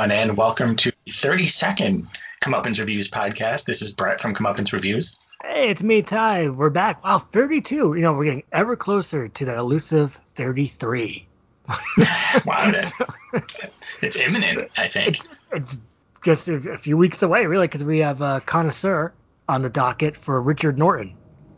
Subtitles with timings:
[0.00, 2.06] everyone, and welcome to the 32nd
[2.40, 3.66] Comeuppance Reviews podcast.
[3.66, 5.18] This is Brett from Comeuppance Reviews.
[5.44, 6.48] Hey, it's me, Ty.
[6.48, 7.04] We're back.
[7.04, 7.74] Wow, 32.
[7.74, 11.28] You know, we're getting ever closer to that elusive 33.
[11.68, 12.92] wow, that,
[14.00, 15.08] it's imminent, I think.
[15.08, 15.80] It's, it's
[16.24, 19.12] just a, a, few weeks away, really, because we have a connoisseur
[19.50, 21.14] on the docket for Richard Norton.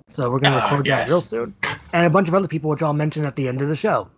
[0.09, 1.09] So we're going to uh, record yes.
[1.09, 1.55] that real soon.
[1.93, 4.09] And a bunch of other people, which I'll mention at the end of the show.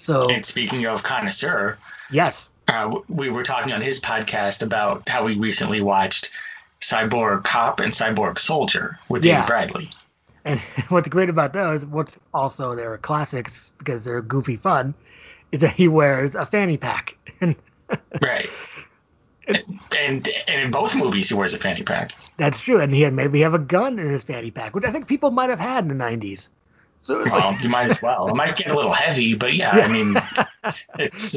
[0.00, 1.78] So, and speaking of connoisseur,
[2.10, 6.30] yes, uh, we were talking on his podcast about how we recently watched
[6.80, 9.34] Cyborg Cop and Cyborg Soldier with yeah.
[9.34, 9.90] David Bradley.
[10.44, 14.94] And what's great about those, what's also they're classics because they're goofy fun,
[15.52, 17.16] is that he wears a fanny pack.
[17.40, 18.50] right.
[19.48, 19.62] And,
[19.98, 22.12] and, and in both movies he wears a fanny pack.
[22.36, 24.90] That's true, and he had maybe have a gun in his fanny pack, which I
[24.90, 26.48] think people might have had in the '90s.
[27.02, 27.62] So well, like...
[27.62, 28.28] you might as well.
[28.28, 29.84] It might get a little heavy, but yeah, yeah.
[29.84, 30.16] I mean,
[30.98, 31.36] it's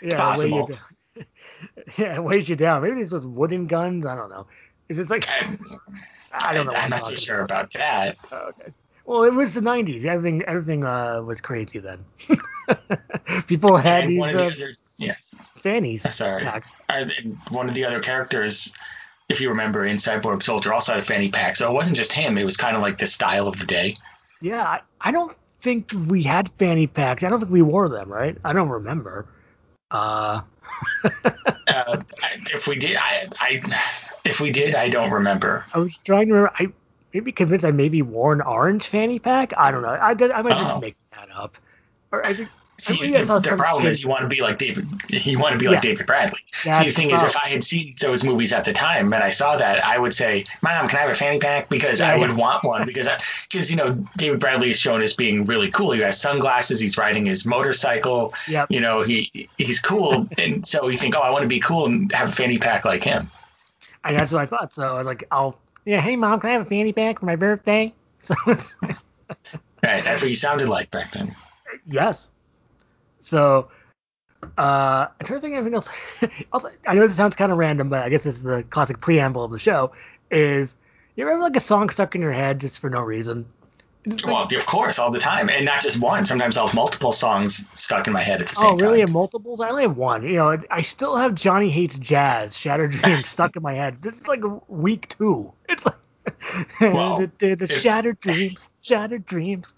[0.00, 0.66] it's yeah, possible.
[0.66, 0.78] Weigh
[1.98, 2.82] yeah, it weighs you down.
[2.82, 4.06] Maybe these are wooden guns.
[4.06, 4.46] I don't know.
[4.88, 5.58] Is it like I,
[6.32, 6.72] I don't know.
[6.72, 8.16] I'm not too sure about that.
[8.32, 8.72] Oh, okay.
[9.04, 10.04] Well, it was the '90s.
[10.04, 12.04] Everything, everything uh, was crazy then.
[13.46, 15.14] People had and these uh, the other, yeah.
[15.62, 16.14] fannies.
[16.14, 16.44] Sorry.
[17.50, 18.72] one of the other characters,
[19.28, 21.56] if you remember, in Cyborg Soldier, also had a fanny pack.
[21.56, 22.38] So it wasn't just him.
[22.38, 23.96] It was kind of like the style of the day.
[24.40, 27.24] Yeah, I, I don't think we had fanny packs.
[27.24, 28.36] I don't think we wore them, right?
[28.44, 29.26] I don't remember.
[29.90, 30.42] Uh,
[31.68, 32.02] uh,
[32.52, 33.62] if we did, I, I,
[34.24, 35.64] if we did, I don't remember.
[35.74, 36.52] I was trying to remember.
[36.58, 36.68] I
[37.12, 39.52] maybe convinced I maybe wore an orange fanny pack.
[39.56, 39.88] I don't know.
[39.88, 40.64] I, I might oh.
[40.64, 41.56] just make that up.
[42.12, 42.48] Or I think
[42.80, 44.88] See, the, the problem is you want to be like David.
[45.10, 45.72] You want to be yeah.
[45.72, 46.40] like David Bradley.
[46.64, 49.12] That's See, the thing the is, if I had seen those movies at the time
[49.12, 52.00] and I saw that, I would say, "Mom, can I have a fanny pack?" Because
[52.00, 53.08] yeah, I would want one because
[53.48, 55.92] because you know David Bradley is shown as being really cool.
[55.92, 56.80] He has sunglasses.
[56.80, 58.34] He's riding his motorcycle.
[58.48, 58.70] Yep.
[58.70, 61.86] You know, he he's cool, and so you think, "Oh, I want to be cool
[61.86, 63.30] and have a fanny pack like him."
[64.04, 64.72] And that's what I thought.
[64.72, 67.92] So like, "I'll yeah, hey mom, can I have a fanny pack for my birthday?"
[68.22, 68.34] So.
[69.82, 71.34] right, that's what you sounded like back then.
[71.86, 72.28] Yes.
[73.20, 73.68] So,
[74.58, 75.88] uh, I'm trying to think of anything else.
[76.52, 79.00] also, I know this sounds kind of random, but I guess this is the classic
[79.00, 79.92] preamble of the show.
[80.30, 80.76] Is
[81.16, 83.46] you ever like a song stuck in your head just for no reason?
[84.06, 86.24] Like, well, of course, all the time, and not just one.
[86.24, 88.78] Sometimes I'll have multiple songs stuck in my head at the same time.
[88.80, 89.04] Oh, really?
[89.04, 89.12] Time.
[89.12, 89.60] multiples?
[89.60, 90.22] I only have one.
[90.22, 94.00] You know, I still have Johnny Hates Jazz, Shattered Dreams stuck in my head.
[94.00, 95.52] This is like week two.
[95.68, 95.96] It's like
[96.80, 99.74] well, the, the, the Shattered Dreams, Shattered Dreams.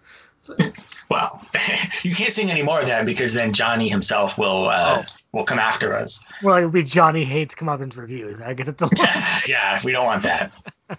[1.12, 1.47] Well,
[2.04, 5.14] you can't sing any more of that because then Johnny himself will uh, oh.
[5.32, 6.25] will come after us.
[6.42, 8.41] Well, it'll be Johnny hates Comeuppance reviews.
[8.41, 10.53] I guess it's a yeah, yeah, we don't want that.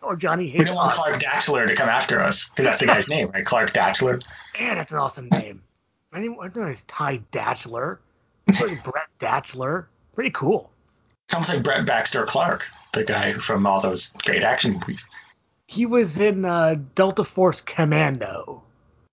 [0.03, 0.59] or Johnny hates.
[0.59, 0.91] We don't want.
[0.91, 3.43] Clark Datchler to come after us because that's the guy's name, right?
[3.43, 4.21] Clark Datchler.
[4.59, 5.63] Man, that's an awesome name.
[6.11, 7.97] I didn't, I know it's Ty Datchler.
[8.45, 9.85] Brett Datchler.
[10.13, 10.69] Pretty cool.
[11.27, 15.07] Sounds like Brett Baxter Clark, the guy from all those great action movies.
[15.65, 18.61] He was in uh, Delta Force Commando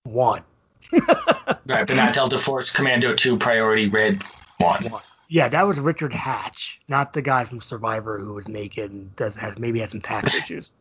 [0.05, 0.43] one.
[0.93, 4.23] right, but not Delta Force Commando 2 Priority Red
[4.59, 4.91] 1.
[5.29, 9.37] Yeah, that was Richard Hatch, not the guy from Survivor who was naked and does
[9.37, 10.73] has maybe has some tax issues.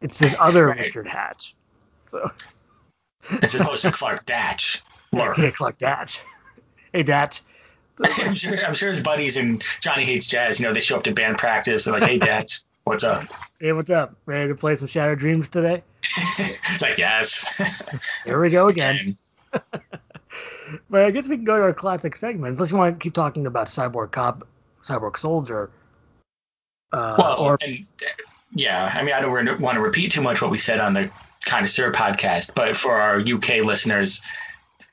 [0.00, 0.78] It's this other right.
[0.78, 1.56] Richard Hatch.
[2.10, 2.30] So
[3.42, 4.82] as opposed to Clark Datch.
[5.12, 6.20] Yeah, yeah, Clark Datch.
[6.92, 7.40] Hey Datch.
[8.20, 11.02] I'm sure I'm sure his buddies in Johnny Hates Jazz, you know, they show up
[11.04, 13.24] to band practice, they're like, Hey Datch, what's up?
[13.58, 14.14] Hey, what's up?
[14.26, 15.82] Ready to play some Shattered Dreams today?
[16.38, 17.60] It's like yes.
[18.24, 19.16] Here we go again.
[20.90, 22.54] but I guess we can go to our classic segment.
[22.54, 24.46] Unless you want to keep talking about Cyborg Cop,
[24.84, 25.70] Cyborg Soldier.
[26.92, 27.86] Uh, well, or and,
[28.52, 31.10] yeah, I mean, I don't want to repeat too much what we said on the
[31.44, 34.22] Connoisseur podcast, but for our UK listeners,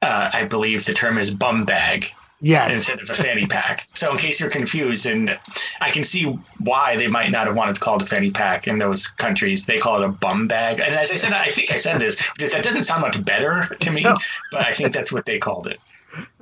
[0.02, 2.12] uh, I believe the term is bum bag.
[2.44, 2.74] Yes.
[2.74, 3.88] Instead of a fanny pack.
[3.94, 5.40] So in case you're confused, and
[5.80, 6.26] I can see
[6.60, 9.66] why they might not have wanted to call it a fanny pack in those countries.
[9.66, 10.82] They call it a bum bag.
[10.82, 13.74] And as I said, I think I said this, because that doesn't sound much better
[13.80, 14.18] to me, no.
[14.52, 15.80] but I think that's what they called it.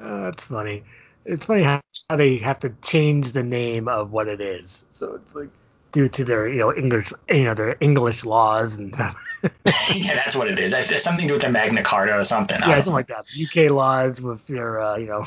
[0.02, 0.84] Uh, that's funny.
[1.24, 4.84] It's funny how they have to change the name of what it is.
[4.94, 5.50] So it's like
[5.92, 8.96] due to their you know English you know their English laws and.
[9.96, 10.72] yeah, that's what it is.
[10.74, 12.60] It's something to do with the Magna Carta or something.
[12.60, 13.26] Yeah, something like that.
[13.40, 15.26] UK laws with their uh, you know.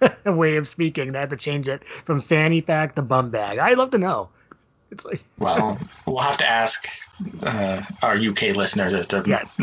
[0.26, 1.12] way of speaking.
[1.12, 3.58] They had to change it from fanny pack to bum bag.
[3.58, 4.28] I'd love to know.
[4.90, 6.86] It's like well, we'll have to ask
[7.42, 9.58] uh, our UK listeners as to yes.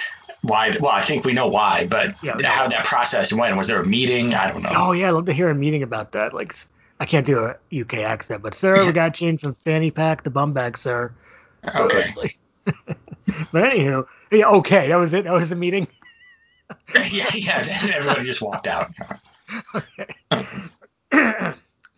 [0.42, 0.76] why.
[0.80, 3.56] Well, I think we know why, but yeah, how that process went.
[3.56, 4.34] Was there a meeting?
[4.34, 4.72] I don't know.
[4.74, 6.32] Oh yeah, I'd love to hear a meeting about that.
[6.32, 6.54] Like
[7.00, 10.24] I can't do a UK accent, but sir, we got to change from fanny pack
[10.24, 11.12] to bum bag, sir.
[11.74, 12.08] Okay.
[12.16, 15.24] Like, but anywho, yeah, okay, that was it.
[15.24, 15.88] That was the meeting.
[17.10, 17.64] yeah, yeah.
[17.94, 18.92] Everybody just walked out.
[19.74, 21.52] Okay.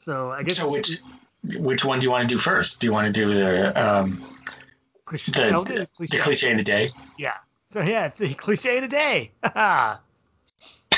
[0.08, 0.56] So I guess.
[0.56, 1.00] So which
[1.58, 2.80] which one do you want to do first?
[2.80, 4.24] Do you want to do the um
[5.04, 6.16] cliche, the, no, the, cliche.
[6.16, 6.90] the cliche of the day?
[7.18, 7.34] Yeah.
[7.72, 9.32] So yeah, it's the cliche of the day.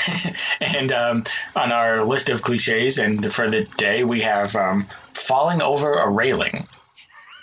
[0.61, 1.23] and um,
[1.55, 6.09] on our list of cliches and for the day, we have um, falling over a
[6.09, 6.65] railing.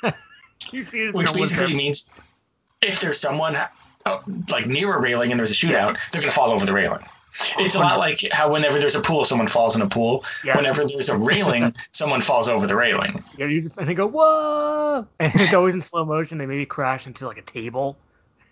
[0.72, 2.06] which basically means
[2.80, 3.56] if there's someone
[4.06, 4.18] uh,
[4.48, 7.04] like near a railing and there's a shootout, they're going to fall over the railing.
[7.58, 10.24] It's a lot like how whenever there's a pool, someone falls in a pool.
[10.44, 10.56] Yeah.
[10.56, 13.22] Whenever there's a railing, someone falls over the railing.
[13.36, 16.38] Yeah, and they go whoa, and it's always in slow motion.
[16.38, 17.96] They maybe crash into like a table.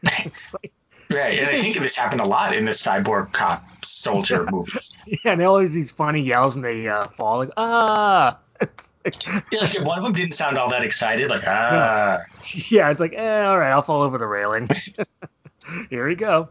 [1.11, 4.94] right, and I think this happened a lot in the cyborg cop soldier movies.
[5.06, 8.38] Yeah, and they always these funny yells when they uh, fall, like ah.
[8.61, 12.19] yeah, like one of them didn't sound all that excited, like ah.
[12.44, 14.69] Yeah, yeah it's like eh, all right, I'll fall over the railing.
[15.90, 16.50] Here we go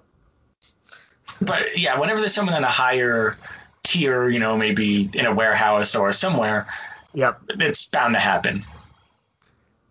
[1.41, 3.37] but yeah, whenever there's someone in a higher
[3.83, 6.67] tier, you know, maybe in a warehouse or somewhere,
[7.13, 8.63] yep, it's bound to happen.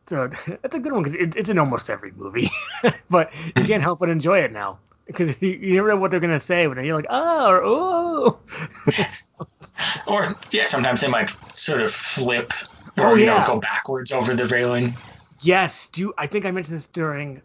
[0.06, 2.50] So that's a good one because it, it's in almost every movie,
[3.10, 6.20] but you can't help but enjoy it now because you, you never know what they're
[6.20, 8.38] gonna say when you're like, oh, or oh.
[10.06, 12.52] or yeah, sometimes they might sort of flip
[12.96, 13.38] or oh, you yeah.
[13.38, 14.94] know go backwards over the railing.
[15.40, 17.42] Yes, do you, I think I mentioned this during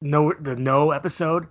[0.00, 1.48] no the no episode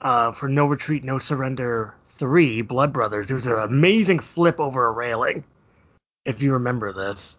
[0.00, 4.86] uh, for No Retreat, No Surrender 3, Blood Brothers, there was an amazing flip over
[4.86, 5.44] a railing.
[6.24, 7.38] If you remember this,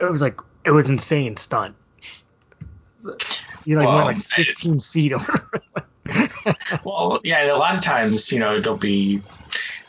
[0.00, 1.76] it was like it was insane stunt.
[3.64, 5.50] You like well, went like 15 feet over.
[6.84, 9.22] well, yeah, a lot of times, you know, there'll be.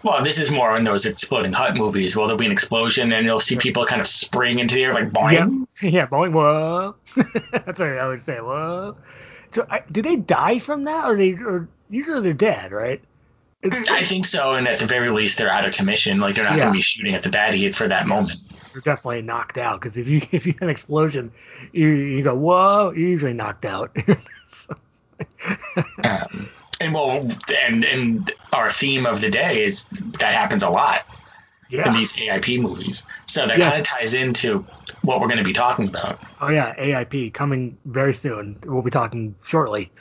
[0.03, 2.15] Well, this is more in those exploding hut movies.
[2.15, 4.93] Well, there'll be an explosion, and you'll see people kind of spring into the air
[4.93, 5.65] like boing.
[5.81, 6.31] Yeah, yeah boing.
[6.31, 6.95] Whoa.
[7.51, 8.37] That's what I always say.
[8.37, 8.97] Whoa.
[9.51, 13.01] So, I, did they die from that, or they, or usually they're dead, right?
[13.63, 16.19] It's, I think so, and at the very least, they're out of commission.
[16.19, 16.63] Like they're not yeah.
[16.63, 18.41] going to be shooting at the baddie for that moment.
[18.73, 21.31] They're definitely knocked out because if you if you have an explosion,
[21.71, 23.95] you you go whoa, you're usually knocked out.
[26.03, 26.49] um,
[26.79, 27.27] and well,
[27.63, 29.85] and and our theme of the day is
[30.19, 31.05] that happens a lot
[31.69, 31.87] yeah.
[31.87, 33.03] in these AIP movies.
[33.27, 33.69] So that yes.
[33.69, 34.65] kind of ties into
[35.01, 36.19] what we're going to be talking about.
[36.41, 38.59] Oh yeah, AIP coming very soon.
[38.65, 39.91] We'll be talking shortly.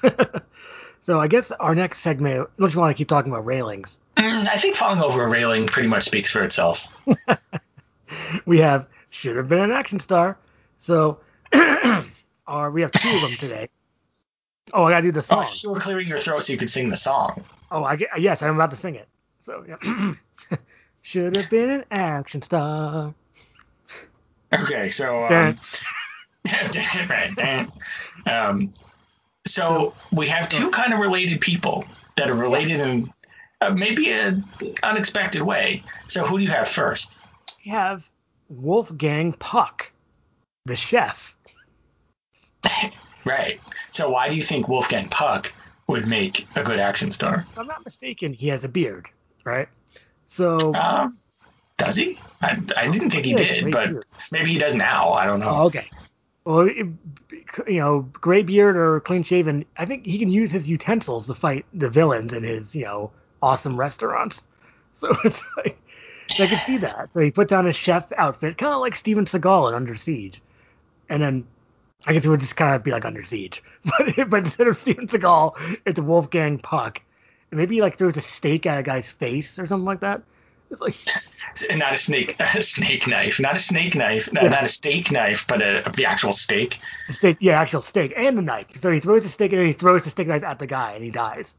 [1.05, 3.99] So I guess our next segment, unless you want to keep talking about railings.
[4.17, 6.99] Mm, I think falling over a railing pretty much speaks for itself.
[8.47, 10.39] we have should have been an action star.
[10.79, 11.19] So
[12.47, 13.69] our, we have two of them today.
[14.73, 15.45] Oh, I gotta do the song.
[15.47, 17.45] Oh, you were clearing your throat so you could sing the song.
[17.71, 19.07] Oh, I get, yes, I'm about to sing it.
[19.43, 20.15] So yeah.
[21.03, 23.15] should have been an action star.
[24.59, 25.59] Okay, so um,
[27.11, 27.69] right,
[28.27, 28.73] um,
[29.47, 31.85] so we have two kind of related people
[32.17, 33.11] that are related in
[33.61, 34.45] uh, maybe an
[34.83, 35.83] unexpected way.
[36.09, 37.19] So who do you have first?
[37.65, 38.09] We have
[38.49, 39.91] Wolfgang Puck,
[40.65, 41.37] the chef.
[43.25, 43.61] right.
[43.91, 45.53] So why do you think Wolfgang Puck
[45.87, 47.47] would make a good action star?
[47.51, 49.09] If I'm not mistaken, he has a beard,
[49.45, 49.69] right?
[50.27, 50.57] So.
[50.75, 51.11] Uh,
[51.77, 52.19] does he?
[52.41, 53.91] I, I didn't think he did, but
[54.31, 55.11] maybe he does now.
[55.13, 55.49] I don't know.
[55.51, 55.89] Oh, okay
[56.45, 56.99] well, you
[57.67, 61.65] know, gray beard or clean shaven, I think he can use his utensils to fight
[61.73, 63.11] the villains in his, you know,
[63.43, 64.45] awesome restaurants.
[64.97, 65.77] So it's like,
[66.39, 67.13] I can see that.
[67.13, 70.41] So he puts on his chef outfit, kind of like Steven Seagal in Under Siege,
[71.09, 71.45] and then
[72.07, 74.77] I guess it would just kind of be like Under Siege, but but instead of
[74.77, 77.03] Steven Seagal, it's Wolfgang Puck,
[77.51, 80.23] and maybe like throws a steak at a guy's face or something like that.
[80.71, 80.97] It's like
[81.79, 84.49] not a snake, a snake knife, not a snake knife, yeah.
[84.49, 86.81] not a steak knife, but a, the actual steak.
[87.07, 88.81] The steak, yeah, actual steak and the knife.
[88.81, 91.05] So he throws the steak and he throws the steak knife at the guy and
[91.05, 91.55] he dies.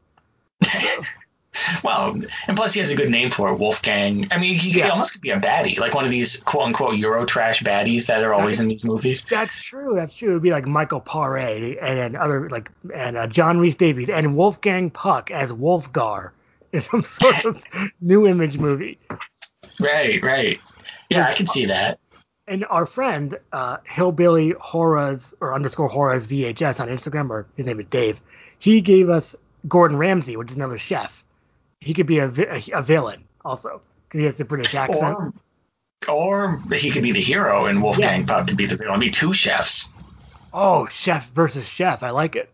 [1.84, 4.28] well, and plus he has a good name for it, Wolfgang.
[4.30, 4.84] I mean, he, yeah.
[4.84, 8.06] he almost could be a baddie, like one of these quote unquote Euro trash baddies
[8.06, 9.24] that are always in these movies.
[9.28, 9.94] That's true.
[9.94, 10.30] That's true.
[10.30, 15.30] It'd be like Michael Paré and other like and uh, John Rhys-Davies and Wolfgang Puck
[15.30, 16.30] as Wolfgar
[16.76, 17.62] in some sort of
[18.00, 18.98] Nu Image movie.
[19.80, 20.60] Right, right.
[21.10, 21.98] Yeah, I can see that.
[22.48, 27.80] And our friend, uh, Hillbilly Horas or underscore Horas VHS on Instagram, or his name
[27.80, 28.20] is Dave,
[28.58, 29.34] he gave us
[29.66, 31.24] Gordon Ramsay, which is another chef.
[31.80, 35.16] He could be a, a, a villain also because he has the British accent.
[35.16, 35.32] Or,
[36.08, 38.26] or he could be the hero, and Wolfgang yeah.
[38.26, 38.94] Puck could be the villain.
[38.94, 39.88] I mean, two chefs.
[40.52, 42.04] Oh, chef versus chef.
[42.04, 42.50] I like it.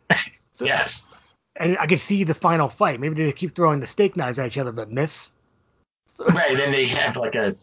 [0.55, 1.05] So, yes
[1.57, 3.01] and I can see the final fight.
[3.01, 5.33] Maybe they keep throwing the steak knives at each other but miss.
[6.21, 7.55] right, then they have like a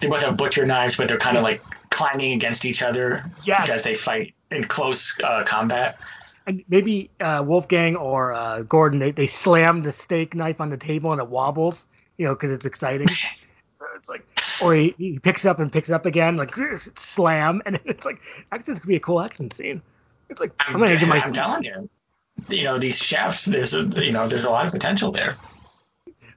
[0.00, 3.66] they both have butcher knives, but they're kind of like clanging against each other yes.
[3.66, 5.98] because they fight in close uh, combat.
[6.46, 10.76] And maybe uh, Wolfgang or uh, Gordon they, they slam the steak knife on the
[10.76, 11.86] table and it wobbles,
[12.18, 13.08] you know, because it's exciting.
[13.78, 14.26] so it's like
[14.62, 16.54] or he, he picks up and picks up again, like
[16.96, 18.20] slam, and it's like
[18.52, 19.82] actually this could be a cool action scene.
[20.28, 21.20] It's like I'm, I'm gonna give my.
[21.20, 21.88] I'm telling you,
[22.48, 23.44] you know these chefs.
[23.44, 25.36] There's a you know there's a lot of potential there.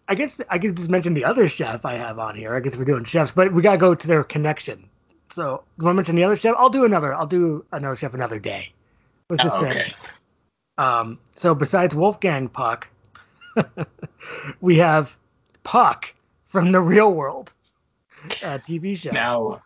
[0.08, 2.56] I guess I could just mention the other chef I have on here.
[2.56, 4.90] I guess we're doing chefs, but we gotta go to their connection.
[5.32, 6.56] So, do you want to mention the other chef?
[6.58, 7.14] I'll do another.
[7.14, 8.72] I'll do another chef another day.
[9.30, 9.82] Let's just oh, okay.
[9.82, 9.94] say.
[10.78, 12.88] Um, so besides Wolfgang Puck,
[14.62, 15.18] we have
[15.64, 16.14] Puck
[16.46, 17.52] from the Real World
[18.44, 19.12] uh, TV show.
[19.12, 19.62] Now,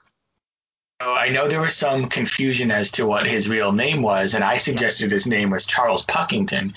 [1.03, 4.58] I know there was some confusion as to what his real name was, and I
[4.58, 6.74] suggested his name was Charles Puckington,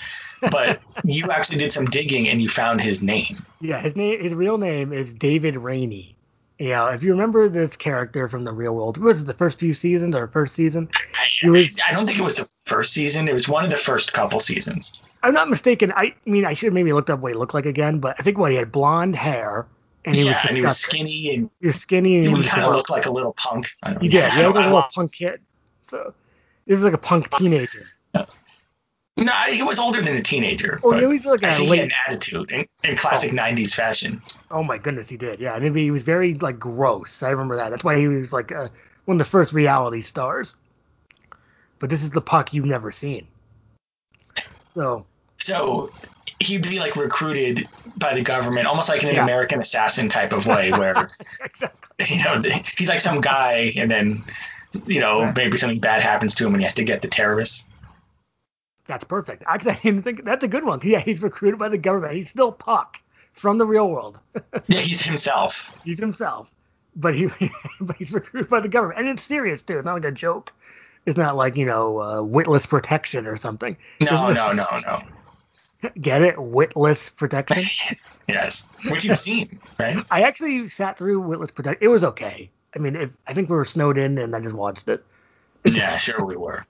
[0.51, 3.45] but you actually did some digging and you found his name.
[3.61, 6.15] Yeah, his name, his real name is David Rainey.
[6.57, 9.73] Yeah, if you remember this character from the real world, was it the first few
[9.73, 10.87] seasons or first season?
[11.43, 13.27] I, was, I, don't think it was the first season.
[13.27, 14.93] It was one of the first couple seasons.
[15.21, 15.91] I'm not mistaken.
[15.91, 18.15] I, I mean, I should have maybe looked up what he looked like again, but
[18.17, 19.65] I think what he had blonde hair
[20.05, 22.47] and he yeah, was and he was skinny and he was skinny and he, he
[22.47, 23.69] kind of looked like a little punk.
[24.01, 24.31] He did.
[24.31, 25.41] He looked like a little punk kid.
[25.83, 26.13] So
[26.65, 27.87] he was like a punk teenager.
[29.17, 30.79] No, he was older than a teenager.
[30.83, 31.75] Oh, he was like I think late...
[31.75, 33.35] he had an attitude in, in classic oh.
[33.35, 34.21] '90s fashion.
[34.51, 35.39] Oh my goodness, he did.
[35.39, 37.23] Yeah, I mean, he was very like gross.
[37.23, 37.69] I remember that.
[37.69, 38.67] That's why he was like uh,
[39.05, 40.57] one of the first reality stars.
[41.79, 43.27] But this is the puck you've never seen.
[44.73, 45.05] So.
[45.37, 45.89] So
[46.39, 49.23] he'd be like recruited by the government, almost like in an yeah.
[49.23, 51.07] American assassin type of way, where
[51.43, 52.05] exactly.
[52.15, 52.41] you know
[52.77, 54.23] he's like some guy, and then
[54.85, 55.33] you know yeah.
[55.35, 57.65] maybe something bad happens to him, and he has to get the terrorists.
[58.85, 59.43] That's perfect.
[59.47, 60.79] Actually, I didn't think that's a good one.
[60.83, 62.15] Yeah, he's recruited by the government.
[62.15, 62.99] He's still Puck
[63.33, 64.19] from the real world.
[64.67, 65.81] yeah, he's himself.
[65.83, 66.51] He's himself,
[66.95, 67.29] but he
[67.79, 69.77] but he's recruited by the government, and it's serious too.
[69.77, 70.53] It's not like a joke.
[71.05, 73.77] It's not like you know uh, witless protection or something.
[74.01, 75.01] No, no, no, no.
[75.99, 76.37] Get it?
[76.37, 77.97] Witless protection.
[78.27, 80.03] yes, which you've seen, right?
[80.09, 81.79] I actually sat through witless protection.
[81.81, 82.49] It was okay.
[82.75, 85.03] I mean, if, I think we were snowed in, and I just watched it.
[85.65, 86.63] Yeah, sure we were.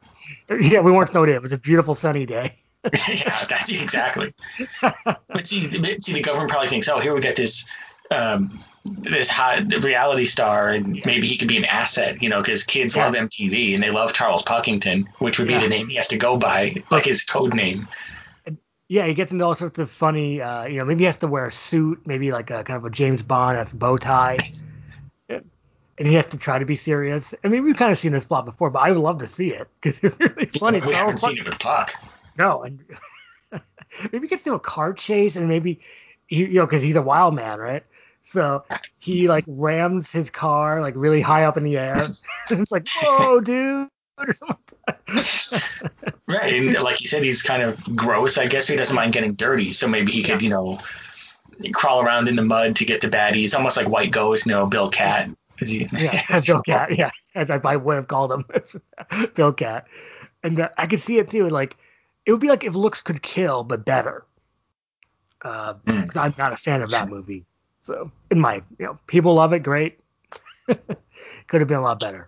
[0.50, 1.36] Yeah, we weren't snowed in.
[1.36, 2.54] It was a beautiful sunny day.
[3.10, 4.34] yeah, that's exactly.
[4.80, 5.70] but see,
[6.00, 7.70] see, the government probably thinks, oh, here we get this
[8.10, 12.64] um, this hot reality star, and maybe he could be an asset, you know, because
[12.64, 13.14] kids yes.
[13.14, 15.62] love MTV and they love Charles Puckington, which would be yeah.
[15.62, 17.88] the name he has to go by, like his code name.
[18.88, 21.28] Yeah, he gets into all sorts of funny, uh, you know, maybe he has to
[21.28, 24.38] wear a suit, maybe like a kind of a James Bond a bow tie
[25.98, 27.34] and he has to try to be serious.
[27.44, 29.48] I mean, we've kind of seen this plot before, but I would love to see
[29.48, 30.82] it because it's really funny.
[30.82, 31.94] We haven't seen it with Puck.
[32.38, 32.84] No, and
[34.12, 35.80] maybe he gets to a car chase, and maybe
[36.28, 37.84] he, you know, because he's a wild man, right?
[38.24, 38.66] So
[39.00, 42.02] he like rams his car like really high up in the air.
[42.50, 43.88] it's like, whoa, dude.
[46.28, 48.38] Right, and like you said, he's kind of gross.
[48.38, 50.46] I guess he doesn't mind getting dirty, so maybe he could, yeah.
[50.46, 50.80] you know,
[51.74, 54.66] crawl around in the mud to get the baddies, almost like White Ghost, you know,
[54.66, 55.30] Bill Katt.
[55.60, 58.46] He, yeah, as Bill Katt, yeah, as I would have called him,
[59.36, 59.88] Bill Katt,
[60.44, 61.48] and uh, I could see it too.
[61.48, 61.78] Like
[62.26, 64.26] it would be like if looks could kill, but better.
[65.42, 66.16] Uh, mm.
[66.18, 67.46] I'm not a fan of that movie,
[67.84, 70.00] so in my you know people love it, great.
[70.68, 72.28] could have been a lot better.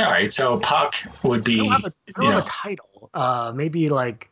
[0.00, 1.60] All right, so Puck would be.
[1.60, 3.10] I don't have a, don't have a title.
[3.12, 4.30] Uh, maybe like,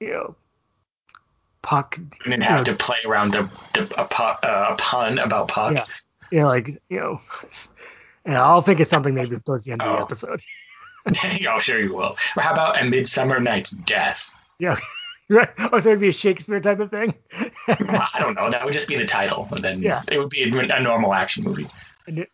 [0.00, 0.36] you know,
[1.62, 1.98] Puck.
[2.24, 5.76] And then have know, to play around the, the a, uh, a pun about Puck.
[5.76, 5.84] Yeah,
[6.30, 7.20] you know, like you know,
[8.24, 9.86] and I'll think of something maybe towards the end oh.
[9.86, 10.04] of the oh.
[10.04, 10.40] episode.
[11.48, 12.16] oh, sure you will.
[12.34, 14.30] How about a Midsummer Night's Death?
[14.58, 14.76] Yeah.
[15.28, 15.48] Right.
[15.58, 17.14] Oh, so it'd be a Shakespeare type of thing.
[17.66, 18.48] I don't know.
[18.48, 20.02] That would just be the title, and then yeah.
[20.10, 21.66] it would be a, a normal action movie.
[22.06, 22.30] It,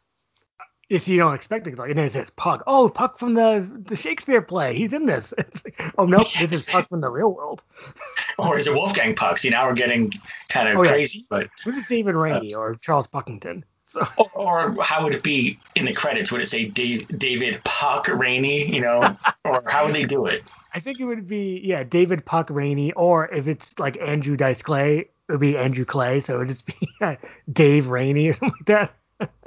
[0.92, 2.62] if you don't expect it, like, and then it says Puck.
[2.66, 4.76] Oh, Puck from the the Shakespeare play.
[4.76, 5.32] He's in this.
[5.64, 7.62] Like, oh nope, this is Puck from the real world.
[8.38, 9.38] or is it Wolfgang Puck?
[9.38, 10.12] See, now we're getting
[10.48, 11.20] kind of oh, crazy.
[11.20, 11.24] Yeah.
[11.30, 13.62] But this is David Rainey uh, or Charles Puckington.
[13.86, 14.06] So.
[14.16, 16.32] Or, or, how would it be in the credits?
[16.32, 18.64] Would it say Dave, David Puck Rainey?
[18.64, 20.50] You know, or how would they do it?
[20.74, 24.62] I think it would be yeah, David Puck Rainey, or if it's like Andrew Dice
[24.62, 26.20] Clay, it would be Andrew Clay.
[26.20, 27.16] So it would just be uh,
[27.52, 28.88] Dave Rainey or something like
[29.20, 29.38] that.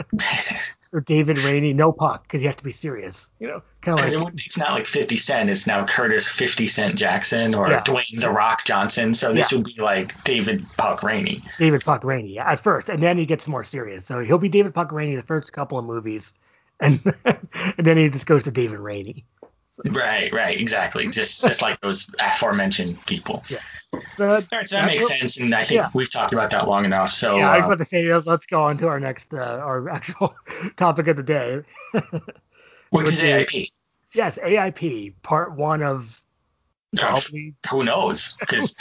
[0.96, 3.30] Or David Rainey, no puck, because you have to be serious.
[3.40, 5.50] You know, kind of like it's not like 50 Cent.
[5.50, 7.84] It's now Curtis 50 Cent Jackson or yeah.
[7.84, 9.14] Dwayne the Rock Johnson.
[9.14, 9.58] So this yeah.
[9.58, 11.44] would be like David Puck Rainey.
[11.60, 14.06] David Puck Rainey at first, and then he gets more serious.
[14.06, 16.34] So he'll be David Puck Rainey the first couple of movies,
[16.80, 19.26] and and then he just goes to David Rainey.
[19.84, 21.08] Right, right, exactly.
[21.10, 23.44] Just just like those aforementioned people.
[23.50, 23.58] Yeah.
[24.18, 25.90] Right, so that makes sense, and I think yeah.
[25.94, 27.10] we've talked about that long enough.
[27.10, 29.38] So yeah, I was uh, about to say let's go on to our next uh,
[29.38, 30.36] our actual
[30.76, 31.62] topic of the day.
[32.90, 33.72] which is AIP.
[34.14, 36.22] Yes, AIP, part one of
[36.96, 37.54] probably.
[37.70, 38.36] who knows?
[38.40, 38.76] Because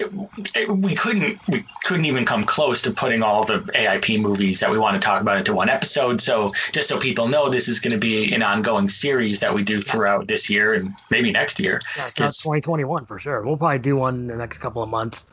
[0.00, 4.78] we couldn't we couldn't even come close to putting all the AIP movies that we
[4.78, 6.20] want to talk about into one episode.
[6.20, 9.62] So just so people know, this is going to be an ongoing series that we
[9.62, 10.28] do throughout yes.
[10.28, 11.80] this year and maybe next year.
[11.96, 13.42] Yeah, 2021 for sure.
[13.42, 15.26] We'll probably do one in the next couple of months.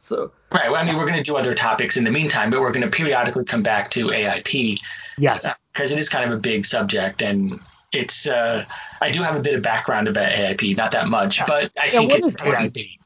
[0.00, 0.70] So right.
[0.70, 2.88] Well, I mean, we're going to do other topics in the meantime, but we're going
[2.88, 4.80] to periodically come back to AIP.
[5.16, 5.46] Yes.
[5.72, 7.60] Because uh, it is kind of a big subject and
[7.92, 8.64] it's uh,
[9.00, 11.90] I do have a bit of background about AIP, not that much, but I yeah,
[11.90, 12.98] think it's AIP?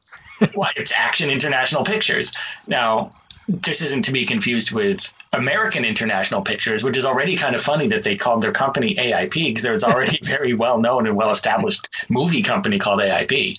[0.55, 2.33] well, it's Action International Pictures.
[2.67, 3.11] Now,
[3.47, 7.87] this isn't to be confused with American International Pictures, which is already kind of funny
[7.87, 11.31] that they called their company AIP because there's already a very well known and well
[11.31, 13.57] established movie company called AIP.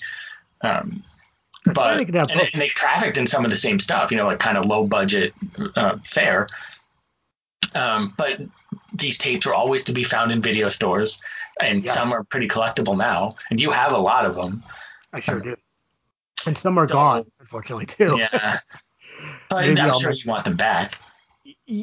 [0.63, 1.05] Um,
[1.73, 4.59] but and, and, they trafficked in some of the same stuff, you know, like kind
[4.59, 5.33] of low budget
[5.77, 6.47] uh, fare.
[7.75, 8.41] Um, but
[8.93, 11.21] these tapes are always to be found in video stores,
[11.61, 11.95] and yes.
[11.95, 13.33] some are pretty collectible now.
[13.51, 14.63] And you have a lot of them.
[15.13, 15.57] I sure um, do.
[16.47, 18.17] And some are so, gone, unfortunately, too.
[18.19, 18.59] Yeah.
[19.53, 20.99] I'm I'll sure you want them back.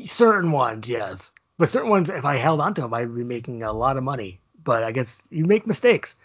[0.05, 1.31] Certain ones, yes.
[1.57, 4.39] But certain ones, if I held onto them, I'd be making a lot of money.
[4.63, 6.15] But I guess you make mistakes.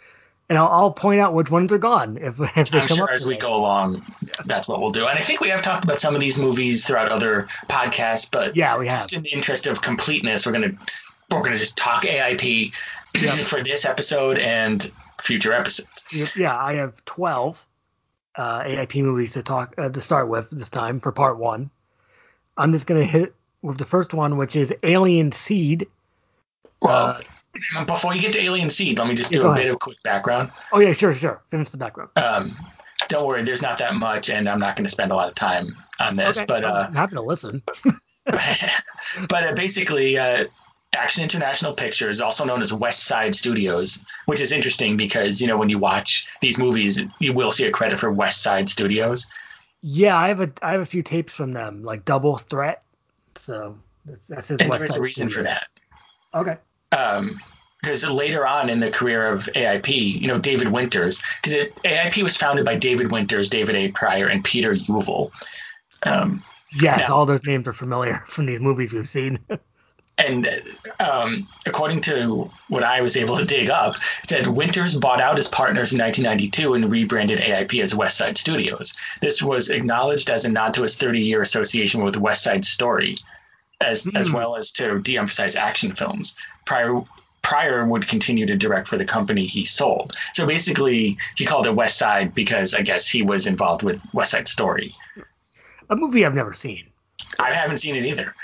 [0.49, 3.09] And I'll, I'll point out which ones are gone if, if they I'm come sure
[3.09, 3.15] up.
[3.15, 4.03] as we go along,
[4.45, 5.07] that's what we'll do.
[5.07, 8.57] And I think we have talked about some of these movies throughout other podcasts, but
[8.57, 8.95] yeah, we have.
[8.95, 10.73] just in the interest of completeness, we're gonna
[11.31, 12.73] we're gonna just talk AIP
[13.45, 14.91] for this episode and
[15.21, 16.35] future episodes.
[16.37, 17.67] Yeah, I have twelve
[18.37, 21.71] uh, AIP movies to talk uh, to start with this time for part one.
[22.57, 25.89] I'm just gonna hit with the first one, which is Alien Seed.
[26.81, 27.19] Well,
[27.75, 29.65] uh, before you get to Alien Seed, let me just do yeah, a ahead.
[29.65, 30.51] bit of quick background.
[30.73, 31.43] Oh yeah, sure, sure.
[31.51, 32.11] Finish the background.
[32.17, 32.57] Um,
[33.09, 35.35] don't worry, there's not that much, and I'm not going to spend a lot of
[35.35, 36.39] time on this.
[36.39, 37.63] Okay, but uh, I'm happy to listen.
[38.25, 40.47] but uh, basically, uh,
[40.97, 45.57] Action International Pictures, also known as West Side Studios, which is interesting because you know
[45.57, 49.27] when you watch these movies, you will see a credit for West Side Studios.
[49.83, 52.83] Yeah, I have a I have a few tapes from them, like Double Threat.
[53.37, 53.79] So
[54.29, 55.35] that's his and West there's Side a reason Studios.
[55.35, 55.67] for that.
[56.35, 56.57] Okay.
[56.93, 57.41] Um,
[57.83, 62.37] because later on in the career of AIP, you know, David Winters, because AIP was
[62.37, 63.89] founded by David Winters, David A.
[63.93, 65.31] Prior, and Peter Yuval.
[66.03, 66.43] Um,
[66.81, 69.39] yes, now, all those names are familiar from these movies we've seen.
[70.19, 70.63] and
[70.99, 75.37] um, according to what I was able to dig up, it said Winters bought out
[75.37, 78.95] his partners in 1992 and rebranded AIP as West Side Studios.
[79.21, 83.19] This was acknowledged as a nod to his 30-year association with West Side Story,
[83.81, 84.19] as mm.
[84.19, 86.35] as well as to de-emphasize action films.
[86.65, 87.03] Prior
[87.43, 90.17] Prior would continue to direct for the company he sold.
[90.33, 94.33] So basically, he called it West Side because I guess he was involved with West
[94.33, 94.97] Side Story.
[95.89, 96.87] A movie I've never seen.
[97.39, 98.35] I haven't seen it either.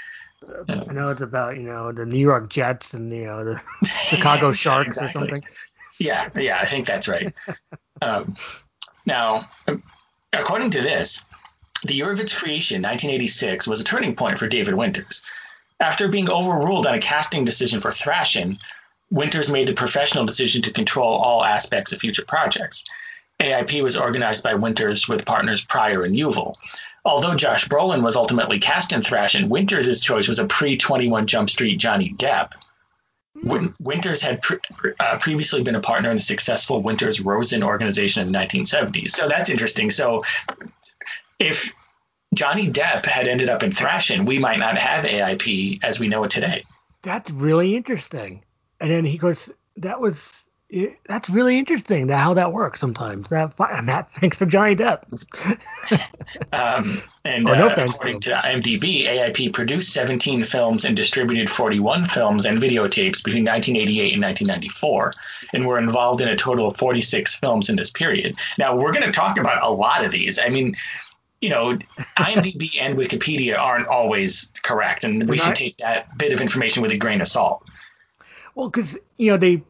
[0.69, 3.61] I know it's about you know the New York Jets and you know the
[4.09, 5.23] Chicago Sharks exactly.
[5.23, 5.49] or something.
[5.99, 7.33] Yeah, yeah, I think that's right.
[8.03, 8.37] um,
[9.07, 9.45] now,
[10.33, 11.25] according to this,
[11.85, 15.23] the year of its creation, 1986, was a turning point for David Winters.
[15.81, 18.59] After being overruled on a casting decision for Thrashin',
[19.11, 22.85] Winters made the professional decision to control all aspects of future projects.
[23.41, 26.55] AIP was organized by Winters with partners Prior and Yuval.
[27.05, 31.51] Although Josh Brolin was ultimately cast in Thrashin', Winters' choice was a pre 21 Jump
[31.51, 32.53] Street Johnny Depp.
[33.37, 33.75] Mm.
[33.81, 34.59] Winters had pre-
[35.01, 39.11] uh, previously been a partner in the successful Winters Rosen organization in the 1970s.
[39.11, 39.91] So that's interesting.
[39.91, 40.21] So
[41.39, 41.75] if
[42.35, 46.23] Johnny Depp had ended up in Thrashin', we might not have AIP as we know
[46.25, 46.63] it today.
[47.03, 48.45] That's really interesting.
[48.81, 50.42] And then he goes, that was
[50.73, 53.29] it, that's really interesting that how that works sometimes.
[53.29, 55.05] That and that thanks to Johnny Depp.
[56.53, 62.07] um, and oh, no uh, according to IMDb, AIP produced 17 films and distributed 41
[62.07, 65.13] films and videotapes between 1988 and 1994,
[65.53, 68.39] and were involved in a total of 46 films in this period.
[68.57, 70.39] Now we're going to talk about a lot of these.
[70.39, 70.75] I mean,
[71.43, 71.73] you know,
[72.17, 76.93] IMDb and Wikipedia aren't always correct, and we should take that bit of information with
[76.93, 77.69] a grain of salt.
[78.55, 79.63] Well, because you know they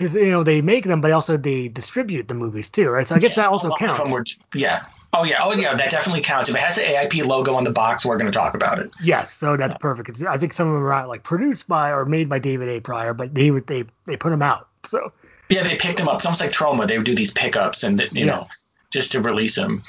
[0.00, 3.06] because you know they make them, but also they distribute the movies too, right?
[3.06, 4.36] So I guess yes, that also counts.
[4.54, 4.84] Yeah.
[5.12, 5.40] Oh yeah.
[5.42, 5.74] Oh yeah.
[5.74, 6.48] That definitely counts.
[6.48, 8.96] If it has the AIP logo on the box, we're going to talk about it.
[9.02, 9.34] Yes.
[9.34, 10.22] So that's perfect.
[10.22, 12.80] I think some of them are like produced by or made by David A.
[12.80, 14.68] Prior, but they they they put them out.
[14.86, 15.12] So.
[15.50, 16.16] Yeah, they picked them up.
[16.16, 16.86] It's almost like Troma.
[16.86, 18.24] They would do these pickups and you yeah.
[18.24, 18.46] know
[18.90, 19.82] just to release them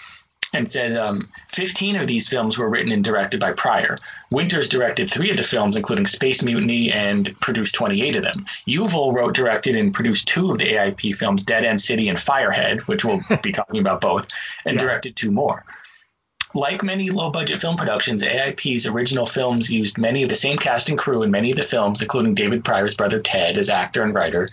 [0.53, 3.97] and said um, 15 of these films were written and directed by Prior.
[4.31, 8.45] Winters directed three of the films, including Space Mutiny, and produced 28 of them.
[8.67, 12.81] Yuval wrote, directed, and produced two of the AIP films, Dead End City and Firehead,
[12.81, 14.27] which we'll be talking about both,
[14.65, 14.81] and yes.
[14.81, 15.63] directed two more.
[16.53, 20.89] Like many low budget film productions, AIP's original films used many of the same cast
[20.89, 24.13] and crew in many of the films, including David Prior's brother Ted as actor and
[24.13, 24.49] writer.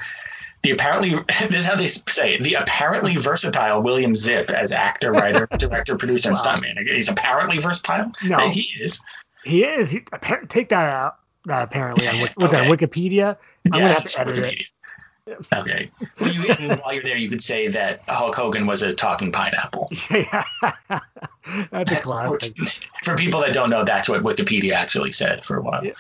[0.63, 1.11] The apparently
[1.51, 5.97] this is how they say it, the apparently versatile William Zipp as actor, writer, director,
[5.97, 6.87] producer, and stuntman.
[6.87, 8.13] He's apparently versatile.
[8.27, 9.01] No, he is.
[9.45, 9.91] He is.
[9.91, 10.03] He,
[10.49, 11.19] take that out.
[11.49, 12.69] Uh, apparently, on, okay.
[12.69, 13.37] that Wikipedia.
[13.73, 14.61] I'm yes, gonna have to edit Wikipedia.
[14.61, 14.67] it.
[15.53, 15.91] Okay.
[16.21, 19.91] Well, you, while you're there, you could say that Hulk Hogan was a talking pineapple.
[20.11, 20.45] Yeah,
[21.71, 22.55] that's a classic.
[23.03, 25.85] For people that don't know, that's what Wikipedia actually said for a while.
[25.85, 25.93] Yeah.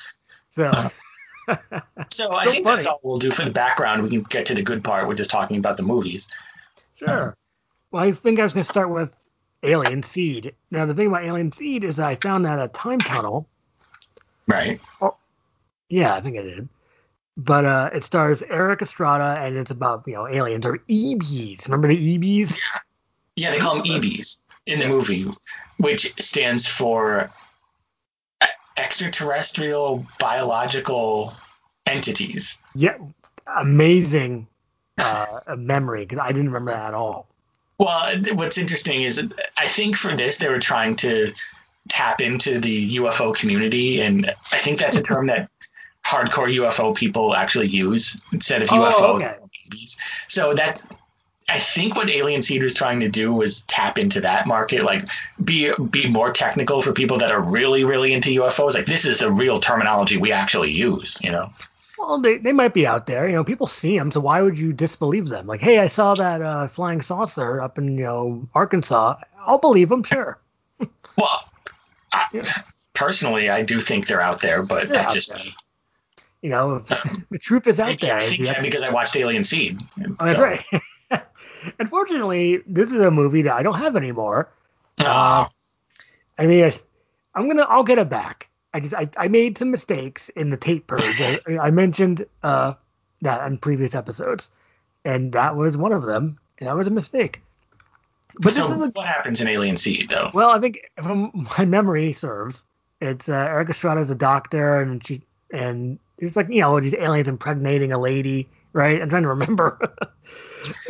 [0.50, 0.90] So.
[2.10, 2.76] So I think funny.
[2.76, 4.02] that's all we'll do for the background.
[4.02, 5.06] We can get to the good part.
[5.06, 6.28] We're just talking about the movies.
[6.94, 7.28] Sure.
[7.28, 7.34] Um,
[7.90, 9.12] well, I think I was going to start with
[9.62, 10.54] Alien Seed.
[10.70, 13.46] Now, the thing about Alien Seed is I found that a time tunnel.
[14.46, 14.80] Right.
[15.02, 15.16] Oh,
[15.88, 16.68] yeah, I think I did.
[17.36, 21.66] But uh, it stars Erik Estrada, and it's about you know aliens or EBs.
[21.66, 22.56] Remember the EBs?
[22.56, 22.80] Yeah.
[23.36, 25.26] Yeah, they call them EBs in the movie,
[25.76, 27.30] which stands for
[28.98, 31.32] extraterrestrial biological
[31.86, 32.58] entities.
[32.74, 32.96] Yeah,
[33.46, 34.48] amazing
[34.98, 37.28] uh, memory because I didn't remember that at all.
[37.78, 41.32] Well, what's interesting is I think for this they were trying to
[41.88, 45.48] tap into the UFO community, and I think that's a term that
[46.04, 49.34] hardcore UFO people actually use instead of UFO oh, okay.
[50.26, 50.82] So that
[51.48, 55.08] I think what Alien Seed was trying to do was tap into that market, like
[55.42, 58.74] be be more technical for people that are really really into UFOs.
[58.74, 61.50] Like this is the real terminology we actually use, you know.
[61.98, 63.28] Well, they, they might be out there.
[63.28, 65.46] You know, people see them, so why would you disbelieve them?
[65.46, 69.16] Like, hey, I saw that uh, flying saucer up in you know Arkansas.
[69.40, 70.38] I'll believe them, sure.
[71.16, 71.50] well,
[72.12, 72.42] I, yeah.
[72.94, 75.54] personally, I do think they're out there, but they're that's just me.
[76.42, 76.78] You know,
[77.30, 78.16] the truth is out there.
[78.16, 79.80] I think that because I watched Alien Seed.
[80.00, 80.42] Oh, that's so.
[80.42, 80.64] right.
[81.78, 84.48] Unfortunately, this is a movie that I don't have anymore.
[85.00, 85.46] Uh,
[86.38, 88.48] I mean, I, am gonna, I'll get it back.
[88.74, 91.20] I just, I, I made some mistakes in the tape purge.
[91.48, 92.74] I, I, mentioned uh,
[93.22, 94.50] that in previous episodes,
[95.04, 97.40] and that was one of them, and that was a mistake.
[98.40, 100.30] But so, a, what happens in Alien Seed, though?
[100.32, 102.64] Well, I think from my memory serves,
[103.00, 107.28] it's uh, Estrada is a doctor, and she, and it's like you know these aliens
[107.28, 109.00] impregnating a lady, right?
[109.00, 109.78] I'm trying to remember.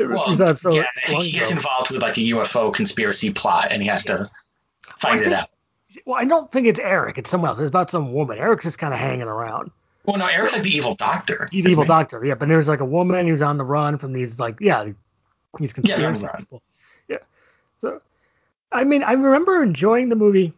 [0.00, 4.04] well, so yeah, he gets involved with like a UFO conspiracy plot, and he has
[4.04, 4.31] to
[4.98, 5.50] find well, think, it out.
[6.04, 7.18] Well, I don't think it's Erik.
[7.18, 7.61] It's someone else.
[7.61, 8.38] It's about some woman.
[8.38, 9.70] Erik's just kind of hanging around.
[10.04, 11.48] Well, no, Erik's like the evil doctor.
[11.50, 12.35] He's the evil doctor, yeah.
[12.35, 14.90] But there's like a woman who's on the run from these like yeah,
[15.59, 16.62] these conspiracy yeah, people.
[17.09, 17.18] Yeah.
[17.81, 18.00] So,
[18.72, 20.52] I mean, I remember enjoying the movie.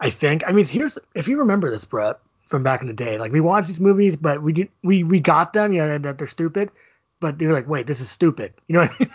[0.00, 0.44] I think.
[0.46, 3.18] I mean, here's if you remember this, Brett, from back in the day.
[3.18, 6.18] Like we watched these movies, but we did we we got them, you know, that
[6.18, 6.70] they're stupid
[7.20, 8.54] but they're like, wait, this is stupid.
[8.66, 9.10] You know what I mean?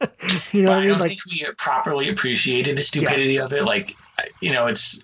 [0.52, 0.88] you know, I, mean?
[0.88, 3.44] don't like, think we properly appreciated the stupidity yeah.
[3.44, 3.64] of it.
[3.64, 3.94] Like,
[4.40, 5.02] you know, it's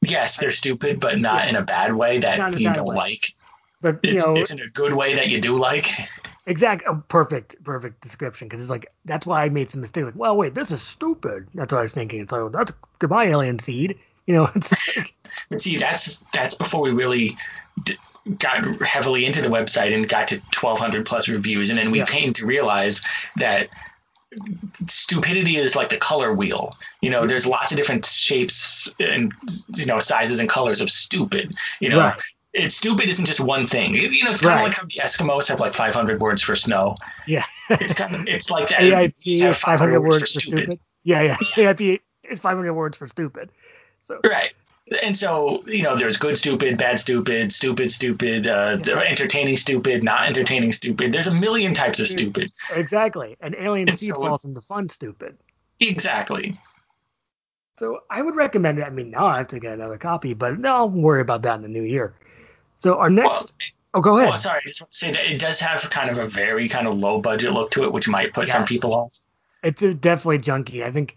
[0.00, 1.50] yes, they're stupid, but not yeah.
[1.50, 2.96] in a bad way that you don't way.
[2.96, 3.34] like.
[3.80, 5.86] But you it's, know, it's in a good way that you do like.
[6.44, 8.48] Exact, oh, perfect, perfect description.
[8.48, 10.06] Because it's like that's why I made some mistakes.
[10.06, 11.46] Like, well, wait, this is stupid.
[11.54, 12.20] That's what I was thinking.
[12.20, 13.96] It's like, that's goodbye, alien seed.
[14.26, 15.14] You know, it's like.
[15.50, 17.36] but see, that's that's before we really
[17.84, 17.96] d-
[18.38, 22.04] got heavily into the website and got to 1200 plus reviews and then we yeah.
[22.04, 23.02] came to realize
[23.36, 23.68] that
[24.86, 29.32] stupidity is like the color wheel you know there's lots of different shapes and
[29.74, 32.22] you know sizes and colors of stupid you know right.
[32.52, 34.60] it's stupid isn't just one thing you know it's kind right.
[34.60, 36.94] of like how the eskimos have like 500 words for snow
[37.26, 40.58] yeah it's kind of it's like AIP have 500, 500 words, for, stupid.
[40.58, 40.80] stupid.
[41.02, 41.72] yeah yeah, yeah.
[41.72, 43.50] AIP is 500 words for stupid
[44.04, 44.52] so right
[44.96, 50.26] and so you know there's good stupid bad stupid stupid stupid uh, entertaining stupid not
[50.26, 51.12] entertaining stupid.
[51.12, 52.52] There's a million types of stupid.
[52.74, 53.36] exactly.
[53.40, 55.38] And alien Seed so, falls into fun stupid.
[55.80, 56.58] Exactly.
[57.78, 58.82] So i would recommend it.
[58.82, 61.56] I mean now i have to get another copy but no, i'll worry about that
[61.56, 62.14] in the new year.
[62.80, 63.46] So our next well,
[63.94, 64.32] oh go ahead.
[64.32, 64.60] oh sorry.
[64.64, 66.94] I just want to say that it does have kind of a very kind of
[66.94, 68.56] low budget look to it which might put yes.
[68.56, 69.18] some people off.
[69.62, 70.84] It's definitely junky.
[70.84, 71.16] I think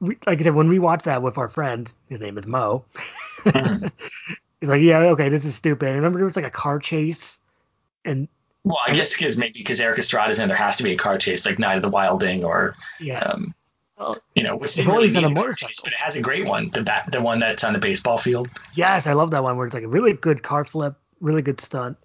[0.00, 2.84] we, like I said, when we watched that with our friend, his name is Mo,
[3.44, 3.90] mm.
[4.60, 5.88] he's like, yeah, okay, this is stupid.
[5.88, 7.38] I remember there was like a car chase,
[8.04, 8.28] and
[8.64, 11.18] well, I guess because maybe because Erik Estrada's in, there has to be a car
[11.18, 13.54] chase, like Night of the Wilding, or yeah, um,
[13.98, 16.46] well, you know, which didn't really need a motorcycle, chase, but it has a great
[16.46, 18.48] one, the bat, the one that's on the baseball field.
[18.74, 21.60] Yes, I love that one where it's like a really good car flip, really good
[21.60, 21.96] stunt.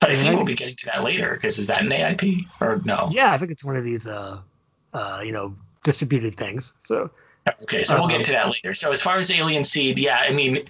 [0.00, 2.80] But I think we'll be getting to that later because is that an AIP or
[2.84, 3.08] no?
[3.12, 4.40] Yeah, I think it's one of these, uh,
[4.92, 6.72] uh, you know, distributed things.
[6.84, 7.10] So
[7.62, 8.74] okay, so we'll get um, to that later.
[8.74, 10.64] So as far as Alien Seed, yeah, I mean,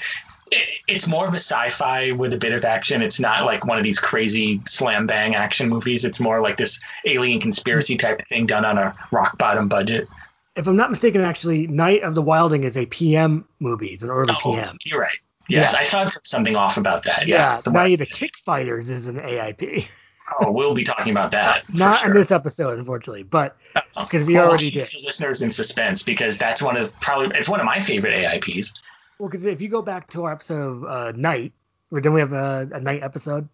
[0.86, 3.02] it's more of a sci-fi with a bit of action.
[3.02, 6.04] It's not like one of these crazy slam bang action movies.
[6.04, 10.08] It's more like this alien conspiracy type thing done on a rock bottom budget.
[10.54, 13.88] If I'm not mistaken, actually, Night of the Wilding is a PM movie.
[13.88, 14.76] It's an early oh, PM.
[14.84, 15.16] You're right.
[15.48, 15.80] Yes, yeah.
[15.80, 17.26] I thought something off about that.
[17.26, 17.60] Yeah.
[17.66, 19.86] yeah Night of the Kick Fighters is an AIP.
[20.40, 21.64] oh, we'll be talking about that.
[21.72, 22.10] Not sure.
[22.10, 23.56] in this episode, unfortunately, but
[23.98, 24.88] because we well, already did.
[25.04, 28.72] listeners in suspense because that's one of probably it's one of my favorite AIPs.
[29.18, 31.52] Well, because if you go back to our episode of uh, Night,
[31.90, 33.48] or then we have a, a Night episode.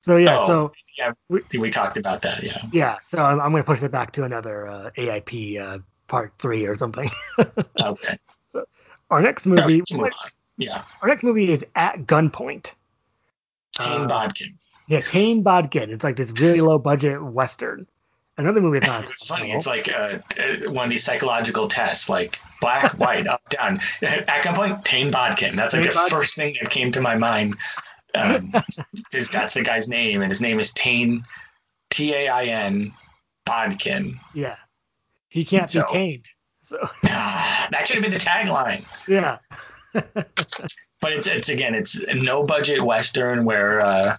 [0.00, 2.42] So yeah, oh, so yeah, we, we, talked about that.
[2.42, 2.60] Yeah.
[2.72, 6.32] Yeah, so I'm, I'm going to push it back to another uh, AIP uh, part
[6.40, 7.08] three or something.
[7.80, 8.18] okay.
[8.48, 8.64] So
[9.10, 9.80] our next movie.
[9.92, 10.10] No,
[10.58, 10.82] yeah.
[11.02, 12.74] Our next movie is At Gunpoint.
[13.74, 14.58] Tane uh, Bodkin.
[14.88, 15.90] Yeah, Tane Bodkin.
[15.90, 17.86] It's like this really low budget western.
[18.38, 19.10] Another movie it's not.
[19.10, 19.52] it's funny.
[19.52, 23.80] It's like uh, uh, one of these psychological tests, like black, white, up, down.
[24.02, 25.56] At gunpoint, Tane Bodkin.
[25.56, 26.18] That's like Tane the Bodkin.
[26.18, 27.56] first thing that came to my mind.
[28.14, 28.52] Um,
[29.12, 31.24] that's the guy's name, and his name is Tane,
[31.90, 32.92] T A I N,
[33.44, 34.18] Bodkin.
[34.34, 34.56] Yeah,
[35.28, 36.28] he can't so, be tamed.
[36.62, 38.84] So that should have been the tagline.
[39.08, 39.38] Yeah.
[39.92, 44.16] but it's it's again it's no budget western where uh,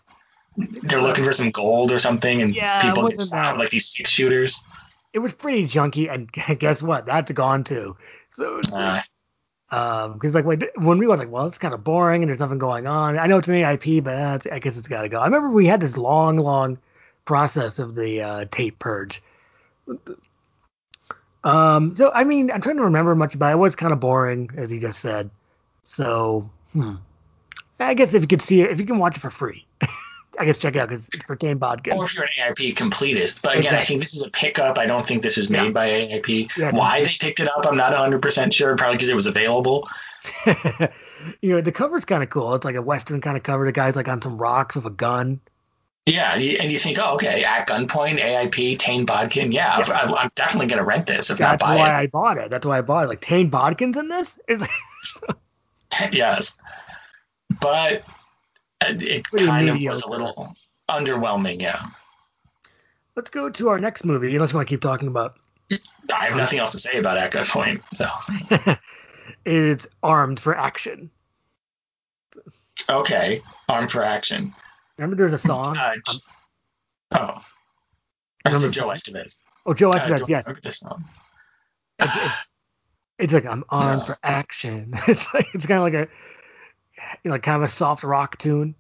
[0.58, 3.88] they're looking for some gold or something, and yeah, people get shot with like these
[3.88, 4.62] six shooters.
[5.14, 7.06] It was pretty junky, and guess what?
[7.06, 7.98] That's gone too.
[8.32, 9.02] So, uh,
[9.70, 12.60] um, because like when we were like, well, it's kind of boring, and there's nothing
[12.60, 13.18] going on.
[13.18, 15.20] I know it's an AIP, but uh, I guess it's got to go.
[15.20, 16.78] I remember we had this long, long
[17.26, 19.22] process of the uh, tape purge.
[21.44, 23.54] Um, so I mean, I'm trying to remember much about it.
[23.54, 25.30] It was kind of boring, as he just said.
[25.84, 26.96] So, hmm.
[27.80, 29.66] I guess if you could see it, if you can watch it for free,
[30.40, 31.94] I guess check it out because it's for Tane Bodkin.
[31.94, 33.78] Or if you're an AIP completist, But again, exactly.
[33.78, 34.78] I think this is a pickup.
[34.78, 35.72] I don't think this was made yeah.
[35.72, 36.58] by AIP.
[36.58, 38.76] Yeah, Why they picked it up, I'm not 100% sure.
[38.76, 39.88] Probably because it was available.
[41.42, 42.56] you know, the cover's kind of cool.
[42.56, 43.66] It's like a Western kind of cover.
[43.66, 45.40] The guy's like on some rocks with a gun.
[46.06, 49.54] Yeah, and you think, oh, okay, at gunpoint, AIP, Tane Bodkin.
[49.54, 50.12] Yeah, yeah.
[50.18, 51.78] I'm definitely going to rent this if That's not buy it.
[51.78, 52.50] That's why I bought it.
[52.50, 53.08] That's why I bought it.
[53.08, 54.38] Like, Tane Bodkin's in this?
[54.48, 54.70] It's like
[56.12, 56.56] yes.
[57.62, 58.04] But
[58.90, 59.90] it Pretty kind mediocre.
[59.90, 60.56] of was a little
[60.90, 61.86] underwhelming, yeah.
[63.16, 65.38] Let's go to our next movie, unless you want to keep talking about.
[65.72, 68.76] I have nothing else to say about At Gunpoint, so.
[69.46, 71.10] it's Armed for Action.
[72.90, 74.54] Okay, Armed for Action.
[74.98, 75.78] Remember there's a song?
[75.78, 76.20] Uh, um,
[77.12, 77.46] oh.
[78.46, 79.38] I remember Joe Estevez.
[79.66, 80.54] Oh, Joe Estevez, uh, yes.
[80.62, 81.06] This song.
[82.00, 82.34] It's, it's,
[83.20, 84.06] it's, like I'm armed no.
[84.06, 84.94] for action.
[85.08, 86.12] It's like it's kind of like a
[87.24, 88.76] you know, kind of a soft rock tune.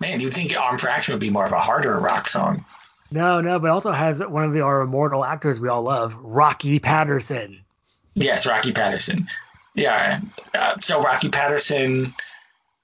[0.00, 2.64] Man, do you think Arm for Action would be more of a harder rock song?
[3.10, 6.78] No, no, but also has one of the, our immortal actors we all love, Rocky
[6.78, 7.60] Patterson.
[8.14, 9.26] Yes, Rocky Patterson.
[9.74, 10.20] Yeah.
[10.54, 12.12] Uh, so Rocky Patterson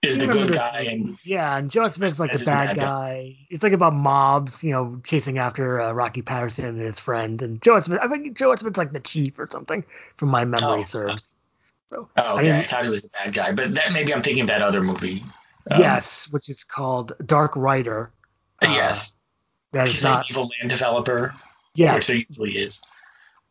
[0.02, 2.84] is the good guy, and yeah, and Joe Estevez like the bad, bad guy.
[2.84, 3.36] guy.
[3.50, 7.40] It's like about mobs, you know, chasing after uh, Rocky Patterson and his friend.
[7.42, 9.84] And Joe Estevez, I think Joe Estevez like the chief or something,
[10.16, 11.28] from my memory oh, serves.
[11.90, 12.52] So, oh, okay.
[12.52, 14.62] I, I, thought he was a bad guy, but that maybe I'm thinking of that
[14.62, 15.22] other movie.
[15.70, 18.10] Um, yes, which is called Dark Rider.
[18.62, 19.16] Uh, yes.
[19.72, 21.34] That is not an evil land developer.
[21.74, 22.08] Yes.
[22.08, 22.82] Which he usually is.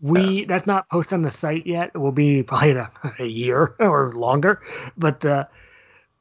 [0.01, 1.91] We uh, that's not posted on the site yet.
[1.93, 4.61] It will be probably in a, a year or longer,
[4.97, 5.45] but uh,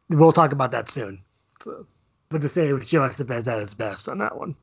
[0.08, 1.22] we'll talk about that soon.
[1.62, 1.86] So,
[2.28, 4.54] but to say it was Joe Estevez at its best on that one.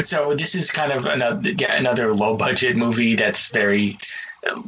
[0.00, 3.98] So this is kind of another yeah, another low budget movie that's very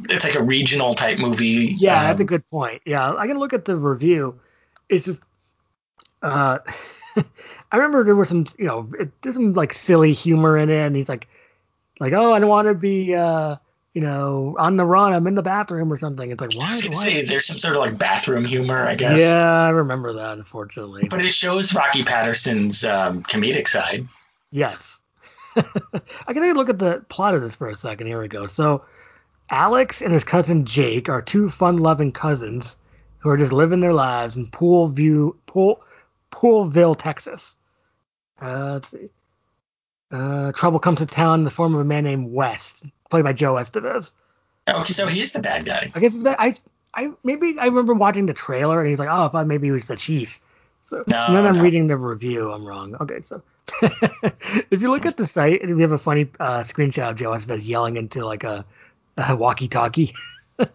[0.09, 1.75] it's like a regional type movie.
[1.77, 2.81] Yeah, um, that's a good point.
[2.85, 4.39] Yeah, I can look at the review.
[4.89, 5.21] It's just,
[6.21, 6.59] uh,
[7.71, 10.85] I remember there was some, you know, it, there's some like silly humor in it,
[10.85, 11.27] and he's like,
[11.99, 13.57] like, oh, I don't want to be, uh,
[13.93, 15.13] you know, on the run.
[15.13, 16.29] I'm in the bathroom or something.
[16.29, 16.67] It's like, why?
[16.67, 19.19] I was gonna say there's some sort of like bathroom humor, I guess.
[19.19, 21.07] Yeah, I remember that, unfortunately.
[21.09, 24.07] But it shows Rocky Patterson's um, comedic side.
[24.51, 24.99] Yes.
[25.55, 28.07] I can look at the plot of this for a second.
[28.07, 28.45] Here we go.
[28.45, 28.85] So
[29.49, 32.77] Alex and his cousin Jake are two fun-loving cousins
[33.19, 35.81] who are just living their lives in Poolview, Pool,
[36.31, 37.55] Poolville, Texas.
[38.41, 39.09] Uh, let's see.
[40.11, 43.33] Uh, trouble comes to town in the form of a man named West, played by
[43.33, 44.11] Joe Estevez.
[44.67, 45.91] Oh, so he's the bad guy.
[45.93, 46.37] I guess it's bad.
[46.39, 46.55] I,
[46.93, 49.71] I maybe I remember watching the trailer and he's like, oh, I thought maybe he
[49.71, 50.41] was the chief.
[50.83, 51.61] So no, then I'm no.
[51.61, 52.51] reading the review.
[52.51, 52.95] I'm wrong.
[53.01, 53.41] Okay, so
[53.81, 57.67] if you look at the site, we have a funny uh, screenshot of Joe Estevez
[57.67, 58.65] yelling into like a
[59.17, 60.13] uh, walkie-talkie.
[60.59, 60.67] um,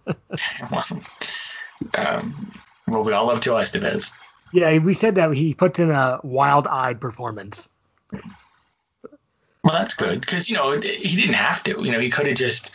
[2.87, 4.13] well, we all love Joe Estevez.
[4.53, 7.69] Yeah, we said that he puts in a wild-eyed performance.
[8.13, 11.83] Well, that's good because you know he didn't have to.
[11.83, 12.75] You know, he could have just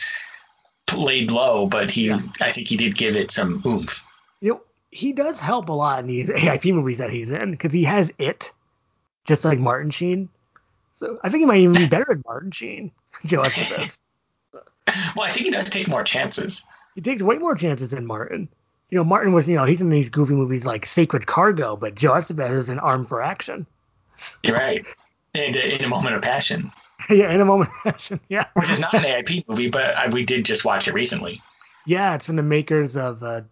[0.86, 2.18] played low, but he, yeah.
[2.40, 4.04] I think he did give it some oomph.
[4.40, 7.72] You know, he does help a lot in these AIP movies that he's in because
[7.72, 8.52] he has it,
[9.24, 10.30] just like Martin Sheen.
[10.96, 12.90] So I think he might even be better than Martin Sheen.
[13.24, 13.97] Joe Estevez.
[15.16, 16.62] well, I think he does take more chances.
[16.94, 18.48] He takes way more chances than Martin.
[18.90, 21.94] You know, Martin was, you know, he's in these goofy movies like Sacred Cargo, but
[21.94, 23.66] Joe Estevez is in Armed for Action.
[24.42, 24.84] You're right.
[25.34, 26.72] And uh, in a moment of passion.
[27.10, 28.20] yeah, in a moment of passion.
[28.28, 28.46] Yeah.
[28.54, 31.42] Which is not an AIP movie, but I, we did just watch it recently.
[31.86, 33.42] Yeah, it's from the makers of uh,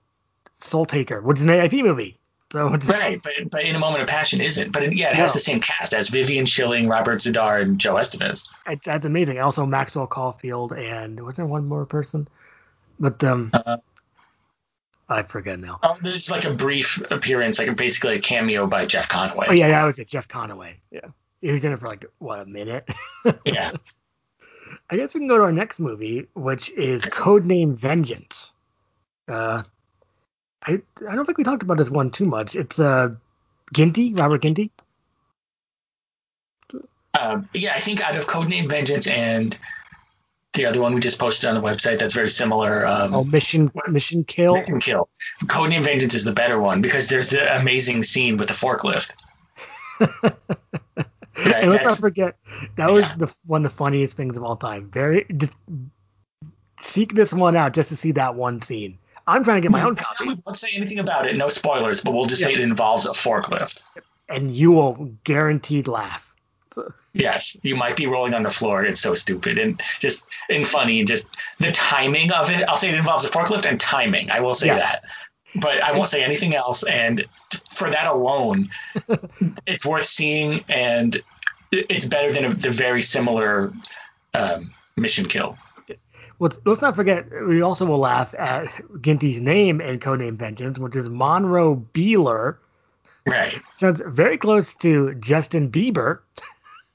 [0.58, 2.18] Soul Taker, which is an AIP movie.
[2.52, 4.70] So right, but but in a moment of passion isn't.
[4.70, 5.34] But it, yeah, it has no.
[5.34, 8.46] the same cast as Vivian Schilling, Robert Z'Dar, and Joe Estevez.
[8.68, 9.40] It, that's amazing.
[9.40, 12.28] Also Maxwell Caulfield and was there one more person?
[13.00, 13.78] But um, uh,
[15.08, 15.80] I forget now.
[15.82, 19.46] Oh, there's like a brief appearance, like basically a cameo by Jeff Conaway.
[19.48, 20.74] Oh yeah, that was it, Jeff Conaway.
[20.90, 21.08] Yeah,
[21.40, 22.88] he was in it for like what a minute.
[23.44, 23.72] yeah.
[24.88, 28.52] I guess we can go to our next movie, which is Codename Vengeance.
[29.26, 29.64] Uh,
[30.66, 32.56] I I don't think we talked about this one too much.
[32.56, 33.10] It's uh
[33.74, 34.70] Ginty, Robert Ginty.
[37.14, 39.58] Uh, yeah, I think out of Codename Vengeance and
[40.52, 42.86] the other one we just posted on the website that's very similar.
[42.86, 44.56] Um, oh, Mission Mission Kill.
[44.56, 45.08] Mission Kill.
[45.44, 49.14] Codename Vengeance is the better one because there's the amazing scene with the forklift.
[51.44, 52.36] And let's not forget
[52.76, 53.14] that was yeah.
[53.18, 54.90] the one of the funniest things of all time.
[54.90, 55.54] Very just
[56.80, 58.98] seek this one out just to see that one scene.
[59.26, 60.28] I'm trying to get my own copy.
[60.28, 62.48] We won't say anything about it, no spoilers, but we'll just yeah.
[62.48, 63.82] say it involves a forklift.
[64.28, 66.34] And you will guaranteed laugh.
[66.72, 66.92] So.
[67.12, 68.84] Yes, you might be rolling on the floor.
[68.84, 70.98] It's so stupid and just and funny.
[70.98, 71.26] And just
[71.58, 72.62] the timing of it.
[72.68, 74.30] I'll say it involves a forklift and timing.
[74.30, 74.78] I will say yeah.
[74.78, 75.04] that,
[75.54, 76.82] but I won't say anything else.
[76.82, 77.24] And
[77.70, 78.68] for that alone,
[79.66, 81.20] it's worth seeing, and
[81.72, 83.72] it's better than a, the very similar
[84.34, 85.56] um, Mission Kill.
[86.38, 88.70] Well, let's not forget, we also will laugh at
[89.00, 92.56] Ginty's name in Codename Vengeance, which is Monroe Beeler.
[93.26, 93.60] Right.
[93.74, 96.20] Sounds very close to Justin Bieber.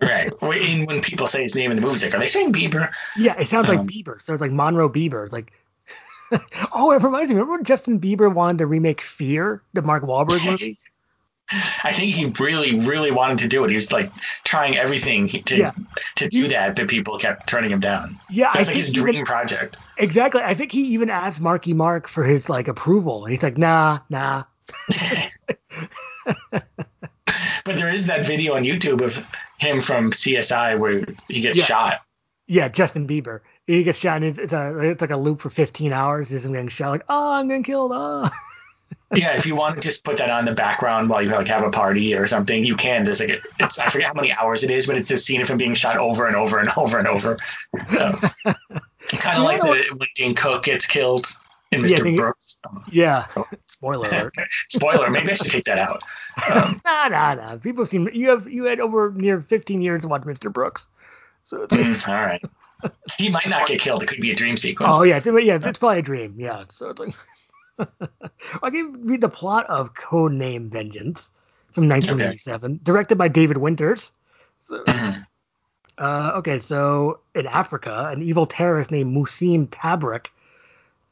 [0.01, 0.31] right.
[0.41, 2.91] When, when people say his name in the movie, like, are they saying Bieber?
[3.17, 4.21] Yeah, it sounds um, like Bieber.
[4.21, 5.23] So it's like Monroe Bieber.
[5.23, 5.51] It's like,
[6.71, 7.35] oh, it reminds me.
[7.35, 10.77] Remember when Justin Bieber wanted to remake Fear, the Mark Wahlberg movie?
[11.83, 13.69] I think he really, really wanted to do it.
[13.69, 14.11] He was like
[14.43, 15.71] trying everything to yeah.
[16.15, 18.17] to do that, but people kept turning him down.
[18.29, 19.77] Yeah, it's like his dream even, project.
[19.97, 20.41] Exactly.
[20.41, 23.99] I think he even asked Marky Mark for his like approval, and he's like, nah,
[24.09, 24.43] nah.
[26.51, 26.63] but
[27.65, 29.25] there is that video on YouTube of
[29.57, 31.65] him from CSI where he gets yeah.
[31.65, 32.01] shot.
[32.47, 33.41] Yeah, Justin Bieber.
[33.67, 36.29] He gets shot, and it's, it's, a it's like a loop for 15 hours.
[36.29, 37.91] He's getting shot, like, oh, I'm getting killed.
[37.93, 38.29] Oh
[39.13, 41.63] yeah, if you want to just put that on the background while you like have
[41.63, 43.03] a party or something, you can.
[43.03, 45.41] There's like a, it's I forget how many hours it is, but it's the scene
[45.41, 47.37] of him being shot over and over and over and over.
[47.75, 51.25] Kind of like the, when Dean Cook gets killed
[51.71, 52.09] in Mr.
[52.11, 52.57] Yeah, Brooks.
[52.91, 53.27] yeah.
[53.67, 54.33] Spoiler alert.
[54.69, 55.09] Spoiler.
[55.09, 56.03] Maybe I should take that out.
[56.49, 57.57] Um, nah, nah, nah.
[57.57, 60.51] People have seen you have you had over near 15 years to watch Mr.
[60.51, 60.85] Brooks.
[61.43, 62.41] So mm, all right.
[63.17, 64.03] He might not get killed.
[64.03, 64.95] It could be a dream sequence.
[64.97, 66.35] Oh yeah, yeah, it's probably a dream.
[66.37, 66.65] Yeah.
[66.69, 67.15] So it's like.
[67.79, 71.31] I can read the plot of Codename Vengeance
[71.71, 72.79] from 1987, okay.
[72.83, 74.11] directed by David Winters.
[74.63, 75.21] So, mm-hmm.
[75.97, 80.27] uh, okay, so in Africa, an evil terrorist named Musim Tabrik,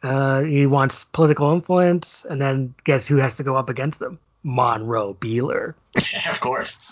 [0.02, 4.19] uh, he wants political influence, and then guess who has to go up against him?
[4.43, 5.74] Monroe Beeler.
[6.30, 6.91] of course.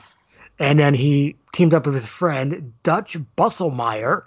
[0.59, 4.23] And then he teamed up with his friend Dutch Busselmeyer,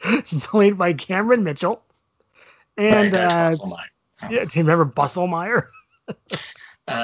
[0.42, 1.82] played by Cameron Mitchell.
[2.76, 3.52] And right, uh,
[4.22, 5.68] yeah, do you remember Busselmeyer?
[6.08, 6.14] uh,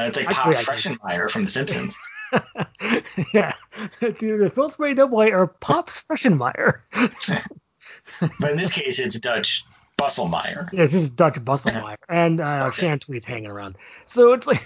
[0.08, 1.98] it's like Pops Freshenmeyer from The Simpsons.
[3.32, 3.52] yeah,
[4.00, 6.80] dude, the Pillsbury Doughboy or Pops Freshenmeyer.
[8.40, 9.64] but in this case, it's Dutch
[9.98, 10.72] Busselmeyer.
[10.72, 12.82] Yeah, this is Dutch Busselmeyer, and uh, okay.
[12.82, 13.76] Shan Tweed's hanging around.
[14.06, 14.64] So it's like,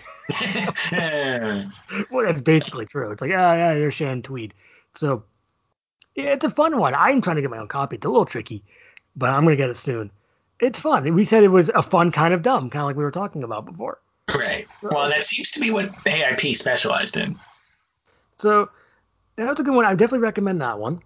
[2.11, 3.11] well, that's basically true.
[3.11, 4.54] It's like, yeah, yeah, you're Shan Tweed.
[4.94, 5.24] So
[6.14, 6.94] yeah, it's a fun one.
[6.94, 7.96] I'm trying to get my own copy.
[7.96, 8.64] It's a little tricky,
[9.14, 10.11] but I'm gonna get it soon
[10.61, 11.14] it's fun.
[11.14, 13.42] We said it was a fun kind of dumb, kind of like we were talking
[13.42, 13.98] about before.
[14.35, 14.67] Right.
[14.83, 17.37] Well, that seems to be what AIP specialized in.
[18.38, 18.71] So
[19.37, 19.85] that's a good one.
[19.85, 21.00] I definitely recommend that one.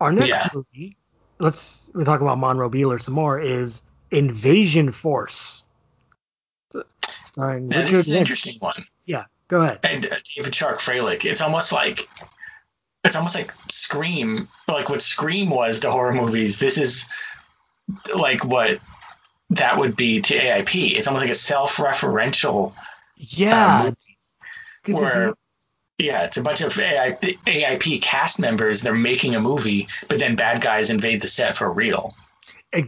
[0.00, 0.48] Our next yeah.
[0.54, 0.96] movie,
[1.38, 5.64] let's we talk about Monroe Beeler some more, is Invasion Force.
[7.24, 8.84] Starring now, Richard this is an interesting one.
[9.06, 9.80] Yeah, go ahead.
[9.82, 11.24] And uh, David Shark Fralick.
[11.24, 12.08] It's almost like
[13.04, 16.58] it's almost like Scream, like what Scream was to horror movies.
[16.58, 17.08] This is
[18.14, 18.80] like what
[19.50, 20.96] that would be to AIP.
[20.96, 22.74] It's almost like a self-referential.
[23.16, 23.92] Yeah.
[24.86, 25.34] Uh, where,
[25.98, 28.82] yeah, it's a bunch of AIP, AIP cast members.
[28.82, 32.14] They're making a movie, but then bad guys invade the set for real.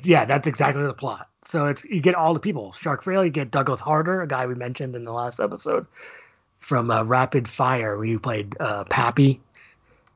[0.03, 1.29] Yeah, that's exactly the plot.
[1.45, 2.73] So it's you get all the people.
[2.73, 5.87] Shark Fralick, you get Douglas Harter, a guy we mentioned in the last episode
[6.61, 9.41] from uh, Rapid Fire, where you played uh, Pappy.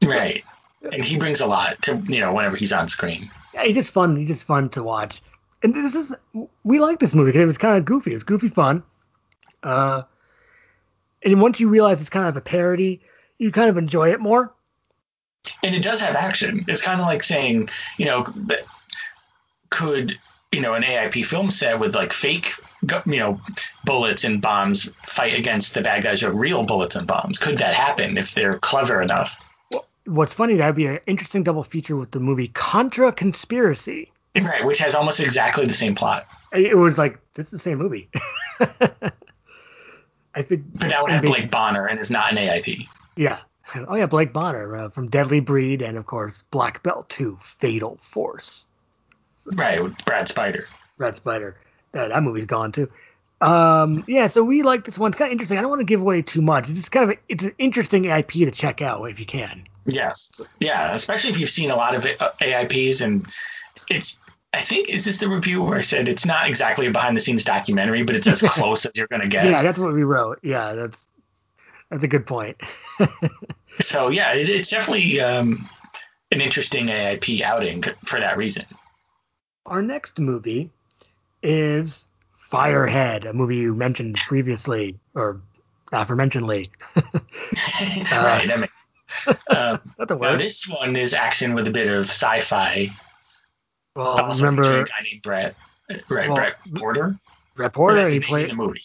[0.04, 0.44] Right,
[0.82, 3.30] and he brings a lot to you know whenever he's on screen.
[3.54, 4.16] Yeah, he's just fun.
[4.16, 5.22] He's just fun to watch
[5.64, 6.14] and this is
[6.62, 8.10] we like this movie because it was kind of goofy.
[8.10, 8.82] It was goofy fun.
[9.62, 10.02] Uh,
[11.22, 13.00] and once you realize it's kind of a parody,
[13.38, 14.52] you kind of enjoy it more.
[15.62, 16.66] And it does have action.
[16.68, 18.26] It's kind of like saying, you know,
[19.70, 20.18] could
[20.52, 22.52] you know an AIP film set with like fake
[23.06, 23.40] you know
[23.84, 27.38] bullets and bombs fight against the bad guys with real bullets and bombs?
[27.38, 29.42] Could that happen if they're clever enough?
[29.72, 34.12] Well, what's funny that'd be an interesting double feature with the movie Contra Conspiracy.
[34.36, 36.26] Right, which has almost exactly the same plot.
[36.52, 38.10] It was like this is the same movie.
[40.34, 40.64] I think.
[40.74, 42.88] But that would have Blake Bahner and is not an AIP.
[43.16, 43.38] Yeah.
[43.88, 47.96] Oh yeah, Blake Bahner uh, from Deadly Breed and of course Black Belt 2 Fatal
[47.96, 48.66] Force.
[49.52, 50.66] Right, with Brad Spider.
[50.98, 51.56] Brad Spider.
[51.94, 52.90] Uh, that movie's gone too.
[53.40, 55.10] Um, yeah, so we like this one.
[55.10, 55.58] It's kind of interesting.
[55.58, 56.68] I don't want to give away too much.
[56.68, 59.64] It's just kind of a, it's an interesting AIP to check out if you can.
[59.86, 63.26] Yes, yeah, especially if you've seen a lot of AIPs, and
[63.88, 64.18] it's.
[64.54, 67.20] I think is this the review where I said it's not exactly a behind the
[67.20, 69.46] scenes documentary, but it's as close as you're gonna get.
[69.46, 70.40] Yeah, that's what we wrote.
[70.42, 71.08] Yeah, that's
[71.90, 72.56] that's a good point.
[73.80, 75.68] so yeah, it, it's definitely um,
[76.30, 78.64] an interesting AIP outing for that reason.
[79.66, 80.70] Our next movie
[81.42, 82.06] is
[82.40, 85.40] Firehead, a movie you mentioned previously, or
[85.92, 86.70] aforementionedly.
[86.96, 87.02] uh,
[88.12, 88.84] right, that makes
[89.48, 90.40] um, That's a word.
[90.40, 92.88] this one is action with a bit of sci-fi.
[93.96, 95.54] Well, also remember a guy named Brett,
[96.08, 96.28] right?
[96.28, 97.16] Well, Brett Porter.
[97.54, 98.08] Brett Porter.
[98.08, 98.82] He played the movie.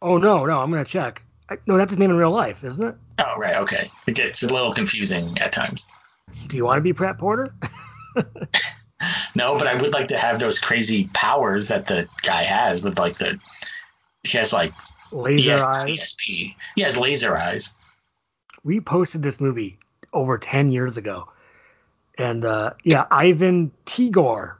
[0.00, 1.22] Oh no, no, I'm gonna check.
[1.50, 2.94] I, no, that's his name in real life, isn't it?
[3.18, 3.90] Oh right, okay.
[4.06, 5.86] It gets a little confusing at times.
[6.46, 7.52] Do you want to be Brett Porter?
[9.34, 12.98] no, but I would like to have those crazy powers that the guy has with
[12.98, 13.38] like the
[14.22, 14.72] he has like
[15.12, 15.98] laser ES, eyes.
[15.98, 16.54] ESP.
[16.76, 17.74] He has laser eyes.
[18.62, 19.78] We posted this movie
[20.12, 21.28] over ten years ago,
[22.20, 24.56] and uh, yeah, Ivan Tigor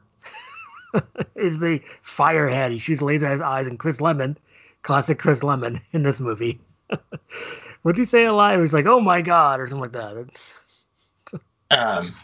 [1.35, 2.71] is the firehead.
[2.71, 4.35] He shoots laser at eyes, and Chris Lemmon,
[4.81, 6.59] classic Chris Lemmon in this movie.
[7.83, 8.55] What'd he say alive?
[8.55, 11.39] He was like, "Oh my god," or something like that.
[11.71, 12.15] um,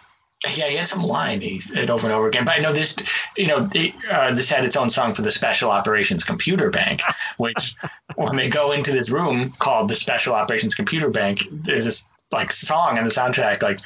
[0.43, 2.45] yeah, he had some line he said over and over again.
[2.45, 2.95] But I know this,
[3.35, 7.01] you know, it, uh, this had its own song for the Special Operations Computer Bank,
[7.37, 7.75] which
[8.15, 12.51] when they go into this room called the Special Operations Computer Bank, there's this like
[12.51, 13.79] song on the soundtrack like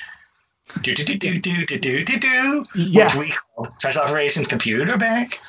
[0.82, 3.06] do do do do do do do do do, yeah.
[3.06, 5.40] which we call Special Operations Computer Bank.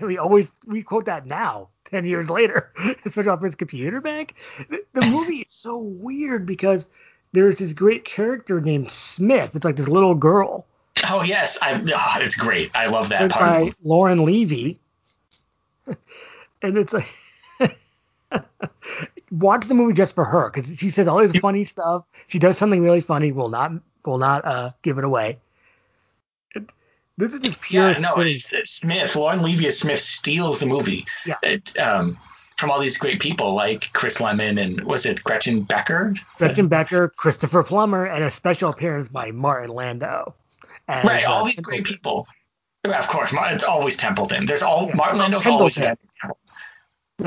[0.00, 1.68] we always we quote that now.
[1.86, 2.72] 10 years later,
[3.08, 4.34] Special Operations Computer Bank.
[4.68, 6.88] The, the movie is so weird because
[7.32, 9.56] there's this great character named Smith.
[9.56, 10.66] It's like this little girl.
[11.10, 12.70] Oh yes, I, oh, it's great.
[12.74, 13.50] I love that part.
[13.50, 14.78] By Lauren Levy,
[15.86, 17.08] and it's like
[19.30, 22.04] watch the movie just for her because she says all this funny stuff.
[22.28, 23.32] She does something really funny.
[23.32, 23.72] Will not
[24.06, 25.38] will not uh, give it away.
[27.16, 27.90] This is just pure.
[27.90, 29.14] Yeah, no, Smith.
[29.14, 31.06] Lauren Levy as Smith steals the movie.
[31.26, 31.36] Yeah.
[31.42, 32.16] It, um,
[32.56, 36.14] from all these great people like Chris Lemmon and was it Gretchen Becker?
[36.36, 40.34] Gretchen Becker, Christopher Plummer, and a special appearance by Martin Landau.
[40.86, 42.26] As, right, all uh, these great people.
[42.84, 44.46] Of course, it's always Templeton.
[44.46, 44.96] There's all yeah.
[44.96, 45.94] Martin Landau's always no,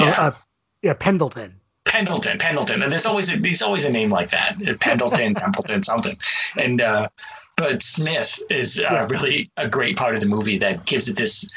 [0.06, 0.22] yeah.
[0.22, 0.32] Uh,
[0.82, 1.60] yeah, Pendleton.
[1.94, 6.18] Pendleton, Pendleton, and there's always a, there's always a name like that, Pendleton, Templeton, something,
[6.58, 7.10] and uh,
[7.56, 9.08] but Smith is uh, yeah.
[9.12, 11.48] really a great part of the movie that gives it this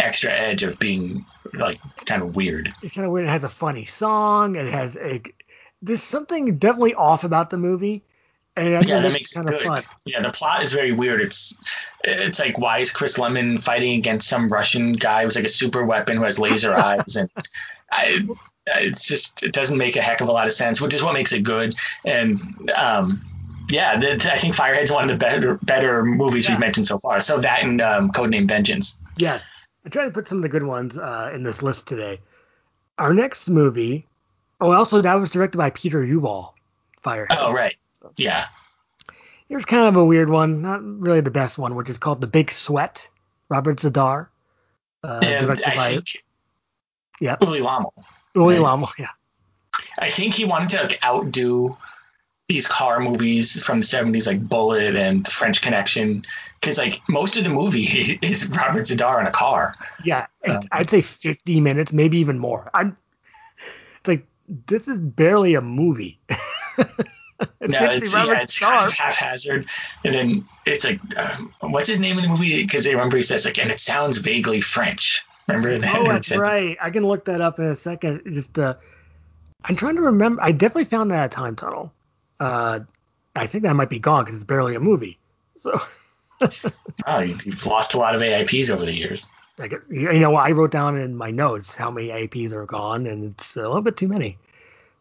[0.00, 2.72] extra edge of being like kind of weird.
[2.82, 3.28] It's kind of weird.
[3.28, 4.56] It has a funny song.
[4.56, 5.22] It has a
[5.80, 8.02] there's something definitely off about the movie.
[8.56, 9.62] And yeah, that makes it good.
[9.62, 9.82] Fun.
[10.04, 11.20] Yeah, the plot is very weird.
[11.20, 11.62] It's
[12.02, 15.84] it's like why is Chris Lemmon fighting against some Russian guy who's like a super
[15.84, 17.30] weapon who has laser eyes and
[17.88, 18.26] I
[18.66, 21.14] it's just it doesn't make a heck of a lot of sense, which is what
[21.14, 21.74] makes it good.
[22.04, 23.22] And um,
[23.70, 26.52] yeah, the, I think Firehead's one of the better better movies yeah.
[26.52, 27.20] we've mentioned so far.
[27.20, 28.98] So that and um, Codename Vengeance.
[29.16, 29.50] Yes,
[29.84, 32.20] I tried to put some of the good ones uh, in this list today.
[32.98, 34.06] Our next movie,
[34.60, 36.52] oh, also that was directed by Peter Yuval,
[37.04, 37.36] Firehead.
[37.38, 37.76] Oh, right.
[38.16, 38.46] Yeah.
[39.48, 42.26] Here's kind of a weird one, not really the best one, which is called The
[42.26, 43.08] Big Sweat.
[43.48, 44.26] Robert Z'Dar.
[45.02, 46.24] Uh, directed I by, think.
[47.20, 47.36] Yeah.
[47.40, 47.92] Uli Lommel.
[48.36, 48.58] Uli?
[48.58, 49.08] Lommel, yeah.
[49.98, 51.76] I think he wanted to like outdo
[52.48, 56.24] these car movies from the 70s like Bullitt and French Connection
[56.60, 57.84] because like most of the movie
[58.22, 59.74] is Robert Z'Dar in a car.
[60.04, 62.70] Yeah, um, I'd say 50 minutes, maybe even more.
[62.72, 62.96] I'm
[63.98, 64.26] it's like
[64.66, 66.20] this is barely a movie.
[66.30, 66.86] no,
[67.60, 69.66] it's, yeah, it's kind of haphazard,
[70.04, 72.62] and then it's like, uh, what's his name in the movie?
[72.62, 75.24] Because they remember he says like, and it sounds vaguely French.
[75.48, 75.96] Remember that?
[75.96, 76.76] Oh, that's right.
[76.80, 78.22] I can look that up in a second.
[78.32, 78.74] Just uh,
[79.64, 80.42] I'm trying to remember.
[80.42, 81.92] I definitely found that at Time Tunnel
[82.40, 82.80] uh,
[83.34, 85.18] I think that might be gone because it's barely a movie.
[85.58, 85.80] So.
[87.06, 89.28] oh, you've lost a lot of AIPs over the years.
[89.58, 93.32] Like, you know, I wrote down in my notes how many AIPs are gone, and
[93.32, 94.36] it's a little bit too many.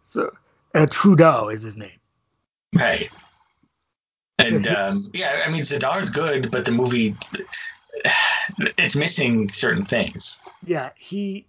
[0.08, 0.34] So,
[0.74, 2.00] uh, Trudeau is his name.
[2.74, 3.10] Right.
[4.40, 7.16] And um, yeah, I mean Z'Dar's good, but the movie
[8.78, 10.40] it's missing certain things.
[10.66, 11.46] Yeah, he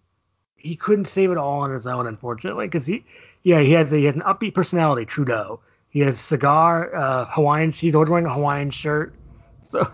[0.57, 3.05] he couldn't save it all on his own, unfortunately, because he
[3.43, 5.61] yeah he has a, he has an upbeat personality, Trudeau.
[5.89, 7.73] He has cigar, uh, Hawaiian.
[7.73, 9.15] He's always wearing a Hawaiian shirt,
[9.71, 9.91] so.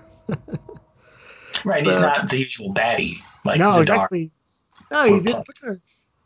[1.64, 3.80] right, he's not the usual baddie like no, Z'Dar.
[3.80, 4.30] Exactly.
[4.90, 5.36] No, he did.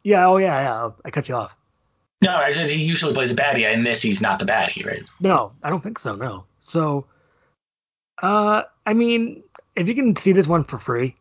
[0.03, 0.91] Yeah, oh yeah, yeah.
[1.05, 1.57] I cut you off.
[2.23, 3.71] No, I said he usually plays a baddie.
[3.73, 5.03] In this, he's not the baddie, right?
[5.21, 6.15] No, I don't think so.
[6.15, 6.45] No.
[6.61, 7.07] So,
[8.23, 9.43] uh, I mean,
[9.77, 11.15] if you can see this one for free,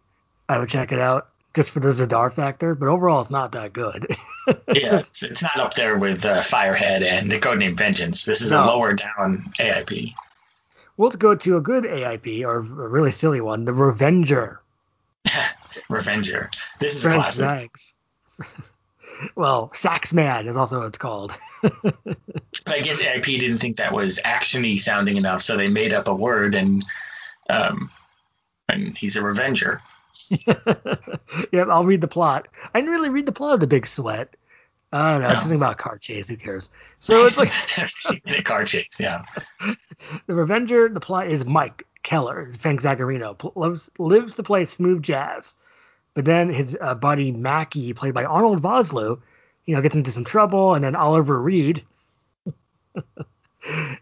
[0.48, 2.76] I would check it out just for the Z'Dar factor.
[2.76, 4.16] But overall, it's not that good.
[4.48, 8.26] yeah, it's, it's, not up there with uh, Firehead and the Codename Vengeance.
[8.26, 8.64] This is no.
[8.64, 10.14] a lower down AIP.
[10.98, 14.62] Well, let's go to a good AIP or a really silly one, the Revenger.
[15.90, 16.50] Revenger.
[16.80, 17.72] This is French classic.
[19.36, 21.38] well, Saxman is also what it's called.
[21.62, 22.08] but
[22.68, 26.16] I guess AIP didn't think that was actiony sounding enough, so they made up a
[26.16, 26.86] word and
[27.50, 27.90] um,
[28.70, 29.82] and he's a revenger.
[30.30, 32.48] yeah, I'll read the plot.
[32.74, 34.36] I didn't really read the plot of the Big Sweat.
[34.92, 35.34] I don't know.
[35.34, 35.40] No.
[35.40, 36.30] Something about a car chase.
[36.30, 36.70] Who cares?
[37.00, 37.52] So it's like
[38.28, 38.98] a car chase.
[39.00, 39.26] Yeah.
[40.28, 40.90] the Revenger.
[40.90, 45.56] The plot is Mike Keller, Frank Zagarino, lives lives to play smooth jazz.
[46.14, 49.20] But then his uh, buddy Mackie, played by Arnold Vosloo,
[49.66, 51.84] you know, gets into some trouble, and then Oliver Reed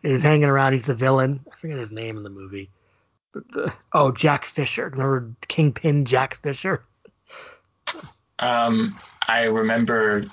[0.03, 0.74] is hanging around.
[0.74, 1.39] He's the villain.
[1.51, 2.70] I forget his name in the movie.
[3.92, 4.90] Oh, Jack Fisher.
[4.90, 6.84] Remember Kingpin Jack Fisher?
[8.40, 10.24] Um, I remember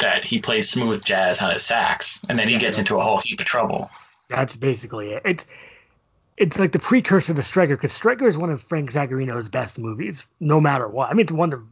[0.00, 3.02] that he plays smooth jazz on his sax, and then he yeah, gets into a
[3.02, 3.90] whole heap of trouble.
[4.28, 5.22] That's basically it.
[5.24, 5.46] It's
[6.36, 10.26] it's like the precursor to Striker because Striker is one of Frank Zagarino's best movies,
[10.40, 11.10] no matter what.
[11.10, 11.62] I mean, it's one of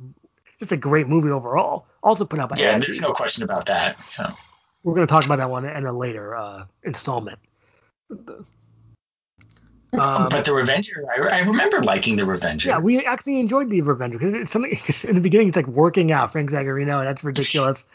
[0.61, 1.87] it's a great movie overall.
[2.03, 3.99] Also put out by yeah, there's no question about that.
[4.19, 4.33] Yeah.
[4.83, 7.39] We're going to talk about that one in a later uh, installment.
[9.95, 12.69] Um, but the Revenger, I, I, remember liking the Revenger.
[12.69, 14.77] Yeah, we actually enjoyed the Revenger because it's something.
[14.85, 17.85] Cause in the beginning, it's like working out Frank Zagarino, and that's ridiculous.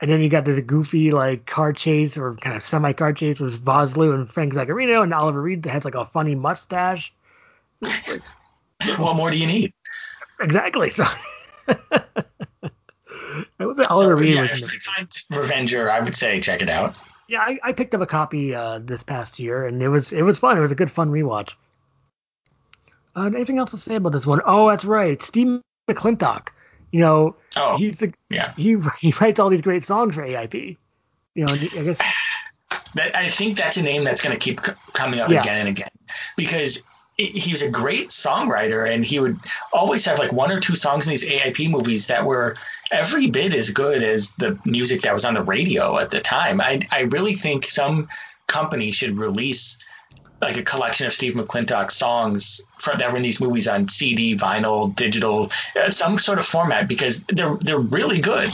[0.00, 3.38] And then you got this goofy like car chase or kind of semi car chase
[3.38, 7.14] with Vosloo and Frank Zagarino and Oliver Reed that has like a funny mustache.
[7.80, 8.20] Like,
[8.98, 9.72] what more do you need?
[10.40, 10.90] Exactly.
[10.90, 11.04] So
[11.66, 12.04] that
[13.60, 14.34] was so, Oliver Reed.
[14.34, 16.96] Yeah, if you find Revenger, I would say check it out.
[17.28, 20.22] Yeah, I, I picked up a copy uh, this past year and it was it
[20.22, 20.56] was fun.
[20.56, 21.54] It was a good fun rewatch.
[23.16, 24.40] Uh, anything else to say about this one?
[24.44, 25.22] Oh, that's right.
[25.22, 26.48] Steve McClintock
[26.94, 28.52] you know, oh, he's the, yeah.
[28.54, 30.76] he he writes all these great songs for AIP.
[31.34, 31.98] You know, I guess
[32.94, 34.60] that I think that's a name that's going to keep
[34.92, 35.40] coming up yeah.
[35.40, 35.90] again and again
[36.36, 36.84] because
[37.16, 39.38] he was a great songwriter and he would
[39.72, 42.56] always have like one or two songs in these AIP movies that were
[42.90, 46.60] every bit as good as the music that was on the radio at the time.
[46.60, 48.08] I I really think some
[48.46, 49.78] company should release
[50.40, 54.36] like a collection of Steve McClintock songs for, that were in these movies on CD,
[54.36, 55.50] vinyl, digital,
[55.80, 58.50] uh, some sort of format because they're they're really good.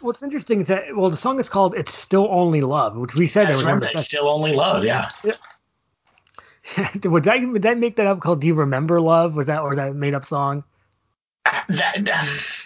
[0.00, 3.26] What's interesting is that well, the song is called "It's Still Only Love," which we
[3.26, 3.46] said.
[3.46, 4.00] I remember that.
[4.00, 5.10] Still Only Love, yeah.
[7.04, 9.36] would that would that make that up called "Do You Remember Love"?
[9.36, 10.64] Was that or was that a made up song?
[11.68, 12.08] that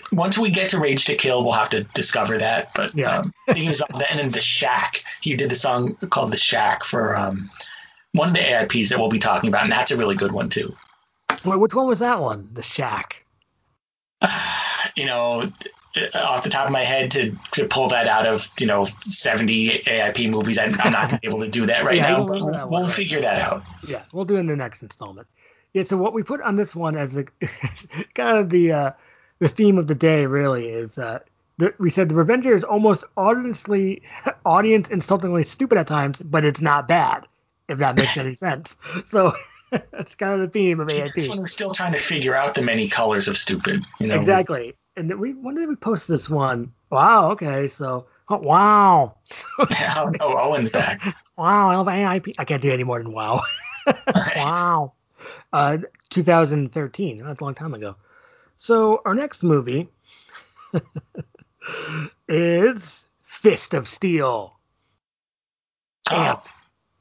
[0.12, 2.70] once we get to Rage to Kill, we'll have to discover that.
[2.74, 5.04] But yeah, um, he was on that, and then the Shack.
[5.20, 7.50] He did the song called the Shack for um,
[8.12, 10.48] one of the AIPs that we'll be talking about, and that's a really good one
[10.48, 10.74] too.
[11.44, 12.50] Wait, which one was that one?
[12.52, 13.24] The Shack.
[14.96, 15.50] you know,
[16.14, 19.84] off the top of my head, to to pull that out of you know 70
[19.84, 22.26] AIP movies, I, am not going to be able to do that right yeah, now.
[22.26, 22.90] But we'll, we'll right?
[22.90, 23.64] figure that out.
[23.86, 25.26] Yeah, we'll do it in the next installment.
[25.72, 27.24] Yeah, so what we put on this one as a
[28.14, 28.90] kind of the uh,
[29.38, 31.20] the theme of the day really is uh,
[31.58, 34.02] the, we said the Revenger is almost audiently
[34.44, 37.26] audience insultingly stupid at times, but it's not bad
[37.68, 38.76] if that makes any sense.
[39.06, 39.34] So
[39.92, 41.28] that's kind of the theme of AIP.
[41.28, 43.84] One we're still trying to figure out the many colors of stupid.
[43.98, 44.16] You know?
[44.16, 44.74] Exactly.
[44.96, 46.72] And we when did we post this one?
[46.90, 47.30] Wow.
[47.32, 47.68] Okay.
[47.68, 49.16] So oh, wow.
[49.58, 51.02] oh, Owen's back.
[51.36, 51.70] Wow.
[51.70, 52.34] I love AIP.
[52.38, 53.40] I can't do any more than wow.
[54.36, 54.92] wow.
[55.52, 55.78] Uh,
[56.10, 57.24] 2013.
[57.24, 57.96] That's a long time ago.
[58.58, 59.88] So our next movie
[62.28, 64.56] is Fist of Steel.
[66.10, 66.16] Oh.
[66.16, 66.46] Amp.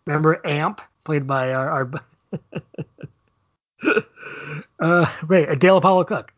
[0.05, 1.91] Remember Amp, played by our, our
[4.79, 6.33] uh, right, Dale Apollo Cook.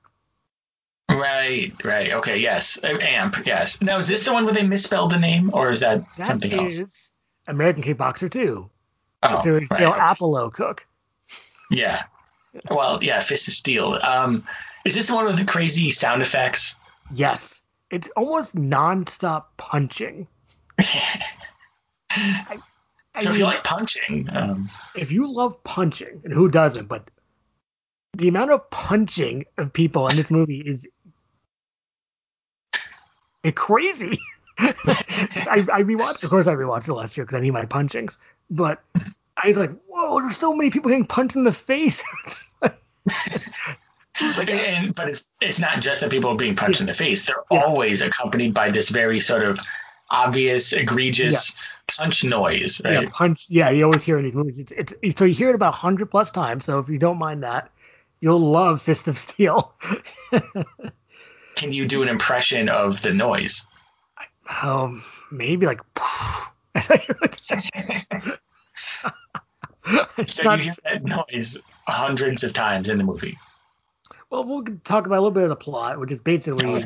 [1.09, 2.13] Right, right.
[2.13, 2.79] Okay, yes.
[2.83, 3.81] Amp, yes.
[3.81, 6.51] Now, is this the one where they misspelled the name, or is that, that something
[6.51, 7.11] is else?
[7.47, 8.69] American Kickboxer 2.
[9.23, 9.99] Oh, so it's right, Dale okay.
[10.01, 10.85] Apollo Cook.
[11.69, 12.03] Yeah.
[12.69, 13.99] Well, yeah, Fist of Steel.
[14.01, 14.45] Um,
[14.85, 16.75] is this one with the crazy sound effects?
[17.13, 17.61] Yes.
[17.89, 20.27] It's almost nonstop punching.
[22.11, 22.57] I,
[23.15, 26.87] I so mean, if you like punching, um, if you love punching, and who doesn't?
[26.87, 27.09] But
[28.13, 30.87] the amount of punching of people in this movie is
[33.55, 34.19] crazy.
[34.59, 38.17] I, I rewatched, of course, I rewatched it last year because I need my punchings.
[38.49, 38.81] But
[39.37, 42.03] I was like, whoa, there's so many people getting punched in the face.
[42.61, 46.83] like, and, but it's it's not just that people are being punched yeah.
[46.83, 47.25] in the face.
[47.25, 47.63] They're yeah.
[47.63, 49.59] always accompanied by this very sort of
[50.09, 51.57] obvious, egregious yeah.
[51.87, 52.81] punch noise.
[52.83, 53.03] Right?
[53.03, 53.45] Yeah, punch.
[53.49, 54.59] Yeah, you always hear in these movies.
[54.59, 56.65] It's, it's so you hear it about hundred plus times.
[56.65, 57.71] So if you don't mind that,
[58.21, 59.73] you'll love Fist of Steel.
[61.55, 63.65] Can you do an impression of the noise?
[64.61, 65.79] Um, maybe like.
[66.81, 66.95] so
[70.43, 73.37] not, you hear that noise hundreds of times in the movie.
[74.29, 76.85] Well, we'll talk about a little bit of the plot, which is basically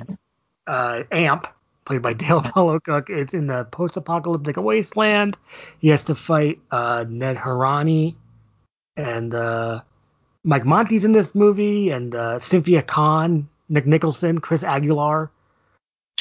[0.67, 1.47] uh, Amp,
[1.87, 2.41] played by Dale
[2.83, 3.09] Cook.
[3.09, 5.37] It's in the post-apocalyptic wasteland.
[5.79, 8.15] He has to fight uh, Ned Harani
[8.95, 9.81] and uh,
[10.43, 15.31] Mike Monty's in this movie, and uh, Cynthia Khan, Nick Nicholson, Chris Aguilar.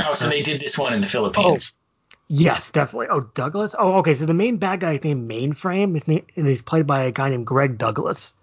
[0.05, 1.75] Oh, so they did this one in the Philippines.
[1.75, 1.83] Oh,
[2.29, 3.07] Yes, definitely.
[3.09, 3.77] Oh, Douglas.
[3.79, 4.15] Oh, okay.
[4.15, 5.95] So the main bad guy is named Mainframe.
[5.95, 8.35] His name, and he's played by a guy named Greg Douglas.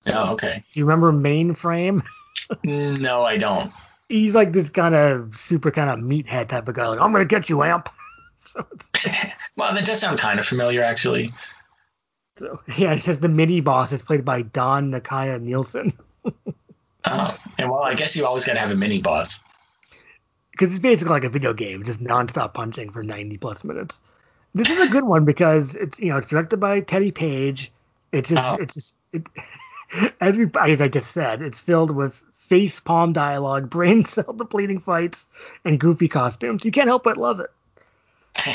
[0.00, 0.64] So, oh, okay.
[0.72, 2.02] Do you remember Mainframe?
[2.64, 3.70] no, I don't.
[4.08, 6.86] He's like this kind of super kind of meathead type of guy.
[6.86, 7.88] Like, I'm gonna get you, Amp.
[8.54, 8.66] So
[9.56, 11.30] well, that does sound kind of familiar, actually.
[12.38, 15.92] So yeah, it says the mini boss is played by Don Nakaya Nielsen.
[17.04, 19.42] oh, and well, I guess you always gotta have a mini boss
[20.52, 24.00] because it's basically like a video game, just nonstop punching for 90 plus minutes.
[24.54, 27.70] This is a good one because it's you know it's directed by Teddy Page.
[28.12, 28.56] It's just oh.
[28.60, 29.26] it's just it,
[30.20, 35.26] as I just said, it's filled with face palm dialogue, brain cell depleting fights,
[35.64, 36.64] and goofy costumes.
[36.64, 37.50] You can't help but love it.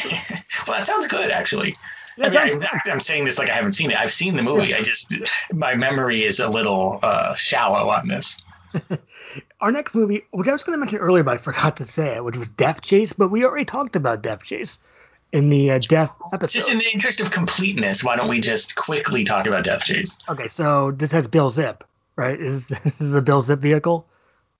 [0.68, 1.76] well, that sounds good actually.
[2.18, 3.98] Yeah, I mean, am saying this like I haven't seen it.
[3.98, 4.74] I've seen the movie.
[4.74, 5.14] I just
[5.52, 8.42] my memory is a little uh, shallow on this.
[9.62, 12.16] Our next movie, which I was going to mention earlier, but I forgot to say
[12.16, 14.80] it, which was Death Chase, but we already talked about Death Chase
[15.32, 16.50] in the uh, Death episode.
[16.50, 20.18] Just in the interest of completeness, why don't we just quickly talk about Death Chase?
[20.30, 21.82] Okay, so this has Bill Zipp,
[22.16, 22.40] right?
[22.40, 24.08] Is this is a Bill Zipp vehicle?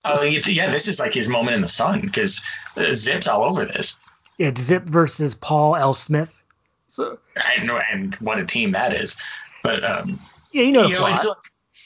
[0.04, 2.42] Oh yeah, this is like his moment in the sun because
[2.76, 3.98] uh, Zipp's all over this.
[4.36, 5.94] Yeah, Zip versus Paul L.
[5.94, 6.42] Smith.
[6.88, 9.16] So I know, and what a team that is.
[9.62, 10.20] But um,
[10.52, 11.38] yeah, you know, you know it's like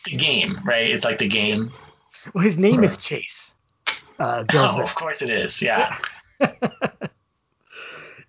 [0.04, 0.90] the game, right?
[0.90, 1.70] It's like the game.
[2.34, 3.54] Well, his name is Chase.
[4.18, 5.62] Uh, oh, of course it is.
[5.62, 5.96] Yeah.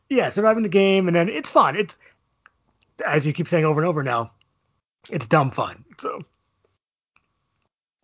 [0.09, 1.75] yeah, surviving the game, and then it's fun.
[1.75, 1.97] It's
[3.05, 4.31] as you keep saying over and over now,
[5.09, 5.83] it's dumb fun.
[5.99, 6.21] So.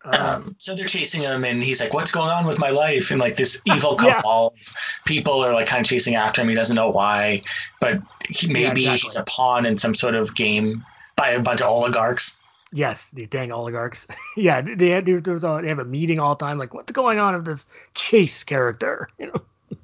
[0.06, 3.10] Um, um, so they're chasing him, and he's like, "What's going on with my life?"
[3.10, 4.68] And like this evil cabal yeah.
[5.04, 6.48] people are like kind of chasing after him.
[6.48, 7.42] He doesn't know why,
[7.80, 8.98] but he, maybe yeah, exactly.
[8.98, 10.84] he's a pawn in some sort of game
[11.16, 12.36] by a bunch of oligarchs.
[12.72, 14.06] Yes, these dang oligarchs.
[14.36, 16.58] yeah, they had, a, they have a meeting all the time.
[16.58, 19.08] Like, what's going on with this Chase character?
[19.18, 19.78] You know.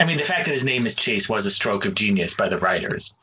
[0.00, 2.48] I mean, the fact that his name is Chase was a stroke of genius by
[2.48, 3.14] the writers.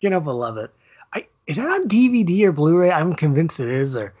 [0.00, 0.70] you know, but love it.
[1.12, 2.90] I is that on DVD or Blu-ray?
[2.90, 3.96] I'm convinced it is.
[3.96, 4.14] Or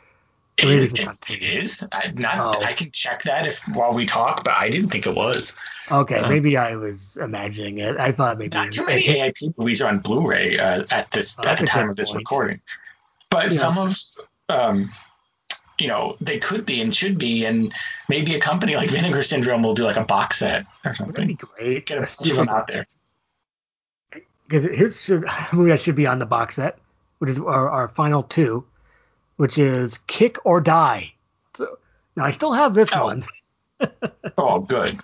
[0.58, 0.94] it is.
[0.94, 1.88] It, it is.
[1.92, 2.56] I, not.
[2.56, 2.64] Oh.
[2.64, 5.56] I can check that if while we talk, but I didn't think it was.
[5.90, 7.96] Okay, uh, maybe I was imagining it.
[7.96, 11.48] I thought maybe not too many AIP movies are on Blu-ray uh, at this oh,
[11.48, 12.20] at the time of this point.
[12.20, 12.60] recording,
[13.30, 13.58] but yeah.
[13.58, 13.96] some of
[14.48, 14.90] um,
[15.78, 17.72] you know they could be and should be, and
[18.08, 21.28] maybe a company like Vinegar Syndrome will do like a box set or something.
[21.28, 21.86] That'd be great.
[21.86, 22.86] Get a bunch of them out there.
[24.50, 25.22] Because here's a
[25.52, 26.78] movie that should be on the box set,
[27.18, 28.64] which is our, our final two,
[29.36, 31.12] which is Kick or Die.
[31.54, 31.78] So
[32.16, 33.04] now I still have this oh.
[33.04, 33.24] one.
[34.36, 35.00] oh, good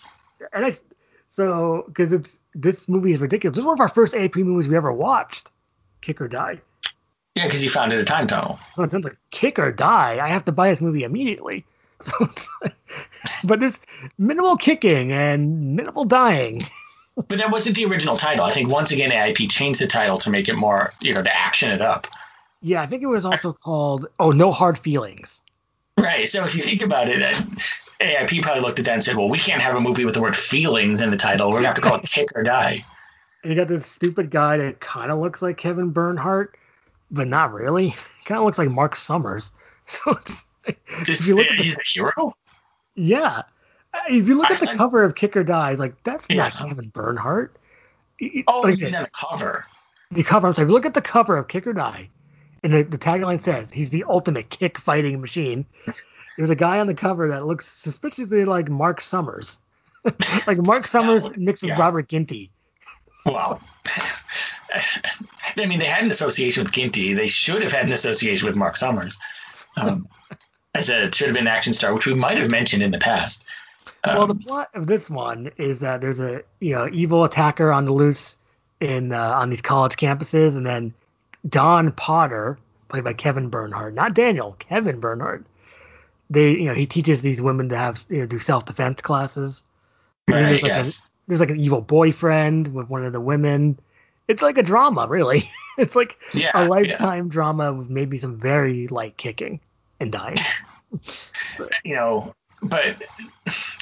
[0.53, 0.73] and I
[1.29, 3.57] so because it's this movie is ridiculous.
[3.57, 5.51] This is one of our first AP movies we ever watched.
[6.01, 6.61] Kick or Die.
[7.35, 8.59] Yeah, because you found it a time tunnel.
[8.75, 10.19] So it sounds like Kick or Die.
[10.21, 11.65] I have to buy this movie immediately.
[12.03, 12.31] So
[13.43, 13.81] but there's
[14.19, 16.61] minimal kicking and minimal dying.
[17.17, 18.45] But that wasn't the original title.
[18.45, 21.35] I think once again AIP changed the title to make it more, you know, to
[21.35, 22.07] action it up.
[22.61, 25.41] Yeah, I think it was also called Oh No Hard Feelings.
[25.99, 26.29] Right.
[26.29, 27.35] So if you think about it, uh,
[28.01, 30.21] AIP probably looked at that and said, "Well, we can't have a movie with the
[30.21, 31.51] word feelings in the title.
[31.51, 32.85] We're gonna have to call it Kick or Die."
[33.43, 36.57] And you got this stupid guy that kind of looks like Kevin Bernhardt,
[37.11, 37.95] but not really.
[38.27, 39.53] Kind of looks like Mark Summers.
[39.89, 40.19] So
[41.05, 42.37] this, you look he's the, the hero.
[42.97, 43.43] Yeah.
[44.09, 46.49] If you look at the I, cover of Kick or Die, like that's yeah.
[46.49, 47.57] not Kevin Bernhardt.
[48.47, 49.65] Oh, like, you mean the cover?
[50.11, 50.49] The cover.
[50.49, 50.65] I'm sorry.
[50.65, 52.09] If you look at the cover of Kick or Die,
[52.63, 55.67] and the, the tagline says he's the ultimate kick fighting machine.
[56.37, 59.59] There's a guy on the cover that looks suspiciously like Mark Summers,
[60.47, 62.51] like Mark Summers mixed with Robert Ginty.
[63.25, 63.61] Wow.
[65.57, 67.15] I mean, they had an association with Ginty.
[67.15, 69.19] They should have had an association with Mark Summers.
[69.77, 70.09] Um,
[70.75, 72.91] I said it should have been an Action Star, which we might have mentioned in
[72.91, 73.45] the past.
[74.05, 77.73] Um, well, the plot of this one is that there's a you know evil attacker
[77.73, 78.37] on the loose
[78.81, 80.95] in uh, on these college campuses, and then
[81.49, 85.45] Don Potter, played by Kevin Bernhardt, not Daniel, Kevin Bernhardt.
[86.31, 89.65] They you know he teaches these women to have you know do self defense classes.
[90.29, 90.47] Right.
[90.47, 91.01] There's like, yes.
[91.01, 93.79] a, there's like an evil boyfriend with one of the women.
[94.29, 95.51] It's like a drama, really.
[95.79, 97.33] it's like yeah, a lifetime yeah.
[97.33, 99.61] drama with maybe some very light kicking
[100.01, 100.37] and dying.
[101.85, 102.35] you know,
[102.69, 103.03] but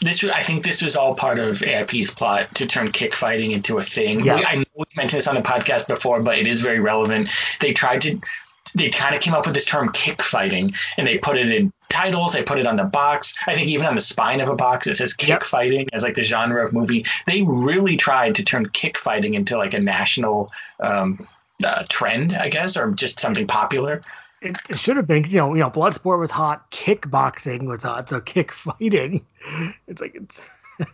[0.02, 3.78] this I think this was all part of AIP's plot to turn kick fighting into
[3.78, 4.20] a thing.
[4.20, 4.36] Yeah.
[4.36, 7.30] We, I know we've mentioned this on the podcast before, but it is very relevant.
[7.60, 8.20] They tried to
[8.74, 11.72] they kind of came up with this term kick fighting and they put it in
[11.88, 13.34] titles, they put it on the box.
[13.46, 15.42] I think even on the spine of a box it says kick Yep.
[15.44, 17.06] fighting as like the genre of movie.
[17.26, 21.26] They really tried to turn kick fighting into like a national um,
[21.62, 24.02] uh, trend, I guess, or just something popular.
[24.44, 28.08] It, it should have been, you know, you know, Bloodsport was hot, kickboxing was hot,
[28.08, 29.24] so kick fighting.
[29.88, 30.42] It's like it's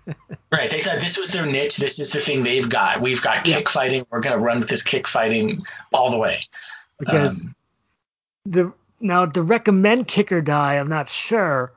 [0.52, 0.68] Right.
[0.70, 1.76] They thought this was their niche.
[1.78, 3.00] This is the thing they've got.
[3.00, 3.56] We've got Yeah.
[3.56, 4.06] kick fighting.
[4.10, 6.40] We're going to run with this kick fighting all the way.
[6.98, 7.54] because Um,
[8.44, 11.72] the now the recommend kick or die, I'm not sure.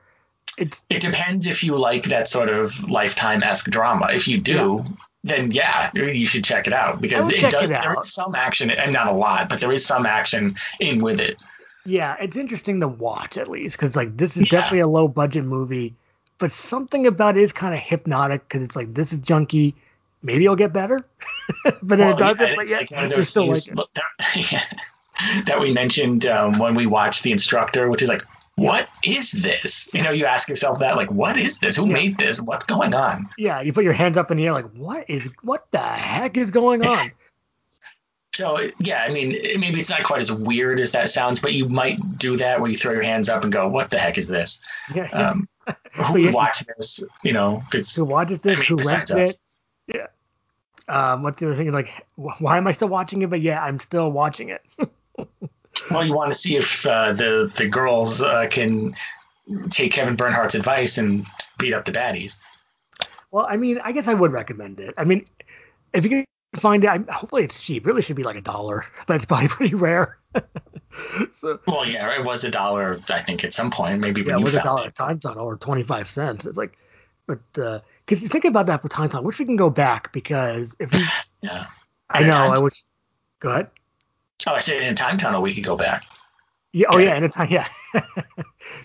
[0.58, 4.08] It's it depends if you like that sort of lifetime esque drama.
[4.12, 4.84] If you do,
[5.24, 7.70] then yeah, you should check it out because it does.
[7.70, 11.00] it There is some action, and not a lot, but there is some action in
[11.00, 11.42] with it.
[11.84, 14.48] Yeah, it's interesting to watch at least because like this is Yeah.
[14.50, 15.94] definitely a low budget movie,
[16.38, 19.74] but something about it is kind of hypnotic because it's like this is junky.
[20.22, 21.06] Maybe it'll get better,
[21.82, 22.46] but Well, it doesn't.
[22.46, 24.76] yeah, but yeah, like one of it's those still like look, that,
[25.46, 28.24] that we mentioned um, when we watched The Instructor, which is like,
[28.56, 29.88] what is this?
[29.92, 31.76] You know, you ask yourself that, like, what is this?
[31.76, 31.94] Who Yeah.
[31.94, 32.40] made this?
[32.40, 33.28] What's going on?
[33.36, 36.36] yeah, you put your hands up in the air like what is what the heck
[36.36, 37.10] is going on?
[38.34, 39.30] So yeah, I mean,
[39.60, 42.68] maybe it's not quite as weird as that sounds, but you might do that where
[42.68, 44.60] you throw your hands up and go, "What the heck is this?"
[44.92, 45.48] yeah, Um,
[45.92, 47.04] who yeah, would watch this?
[47.22, 48.56] You know, who watches this?
[48.56, 49.36] I mean, who rented it?
[49.86, 50.06] Yeah.
[50.88, 51.70] Um, what's the other thing?
[51.70, 53.30] Like, why am I still watching it?
[53.30, 54.62] But yeah, I'm still watching it.
[55.90, 58.94] well, you want to see if uh, the the girls uh, can
[59.70, 61.24] take Kevin Bernhardt's advice and
[61.56, 62.42] beat up the baddies.
[63.30, 64.94] well, I mean, I guess I would recommend it.
[64.96, 65.24] I mean,
[65.92, 66.24] if you can
[66.60, 67.86] find it, I, hopefully it's cheap.
[67.86, 70.18] Really should be like a dollar, it's probably pretty rare.
[71.36, 74.00] so Well, yeah, it was a dollar, I think, at some point.
[74.00, 74.86] Maybe yeah, when it you was a dollar it.
[74.88, 76.46] at Time Tunnel or 25 cents.
[76.46, 76.76] It's like,
[77.26, 80.12] but uh, because you think about that for Time Tunnel, wish we can go back
[80.12, 81.04] because if you,
[81.42, 81.66] Yeah.
[82.10, 82.82] I know, I wish.
[83.40, 83.70] Go ahead.
[84.46, 86.04] Oh, I said in a time tunnel we could go back.
[86.72, 86.86] Yeah.
[86.92, 87.06] Oh Okay.
[87.06, 87.68] yeah, and it's yeah.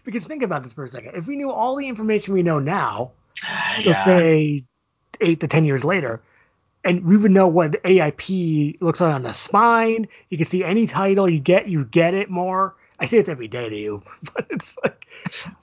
[0.03, 1.15] because think about this for a second.
[1.15, 3.11] If we knew all the information we know now,
[3.77, 4.05] let's Yeah.
[4.05, 4.61] say
[5.21, 6.21] eight to ten years later,
[6.83, 10.07] and we would know what the AIP looks like on the spine.
[10.29, 12.75] You can see any title you get, you get it more.
[12.99, 14.03] I say it's every day to you,
[14.33, 15.07] but it's like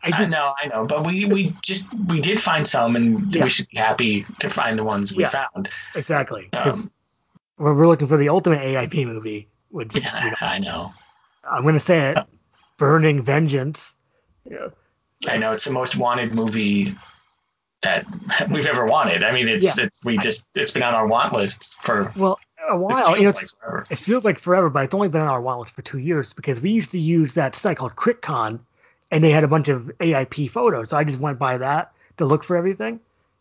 [0.03, 3.35] I I just know, I know, but we we just we did find some, and
[3.35, 3.45] Yeah.
[3.45, 5.31] we should be happy to find the ones we Yeah.
[5.31, 5.69] found.
[5.95, 6.91] exactly Um,
[7.59, 9.49] we're, looking for the ultimate AIP movie.
[9.71, 10.93] Which you know, Yeah, I know.
[11.51, 12.19] I'm gonna say it,
[12.79, 13.95] Burning Vengeance.
[14.45, 14.69] Yeah.
[15.29, 16.95] I know it's the most wanted movie
[17.83, 18.07] that
[18.51, 19.23] we've ever wanted.
[19.25, 19.85] I mean, it's, Yeah.
[19.85, 22.97] it's we just it's been on our want list for Well, a it while.
[23.15, 23.85] feels You know, like forever.
[23.91, 26.33] it feels like forever, but it's only been on our want list for two years
[26.33, 28.59] because we used to use that site called CritCon,
[29.11, 30.91] and they had a bunch of AIP photos.
[30.91, 32.99] So I just went by that to look for everything.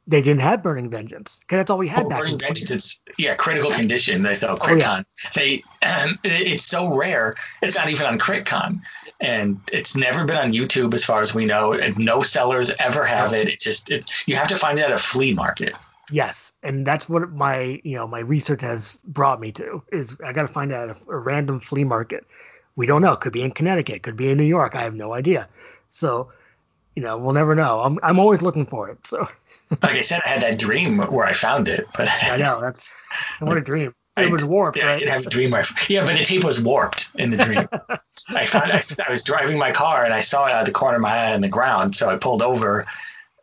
[0.08, 3.34] They didn't have Burning Vengeance because that's all we had back Burning Vengeance, it's yeah,
[3.36, 4.22] critical condition.
[4.22, 5.04] They thought Oh, yeah.
[5.04, 5.06] CritCon.
[5.34, 7.36] They um, it's so rare.
[7.64, 8.82] It's not even on CritCon,
[9.20, 11.74] and it's never been on YouTube as far as we know.
[11.74, 13.50] And no sellers ever have it.
[13.50, 15.74] It's just it, you have to find it at a flea market.
[16.12, 20.34] Yes, and that's what my you know my research has brought me to is I
[20.34, 22.28] got to find out a, a random flea market.
[22.76, 23.14] We don't know.
[23.14, 24.04] It Could be in Connecticut.
[24.04, 24.76] Could be in New York.
[24.76, 25.48] I have no idea.
[25.90, 26.32] So,
[26.96, 27.80] you know, we'll never know.
[27.80, 29.00] I'm I'm always looking for it.
[29.08, 29.28] So
[29.72, 32.90] Like I said, I had that dream where I found it, but I know that's
[33.40, 33.94] what a dream.
[34.18, 35.52] I- It was warped, Yeah, I did have a dream.
[35.52, 37.68] Where I, yeah, but the tape was warped in the dream.
[38.30, 40.72] I found I, I was driving my car and I saw it out of the
[40.72, 42.86] corner of my eye on the ground, so I pulled over,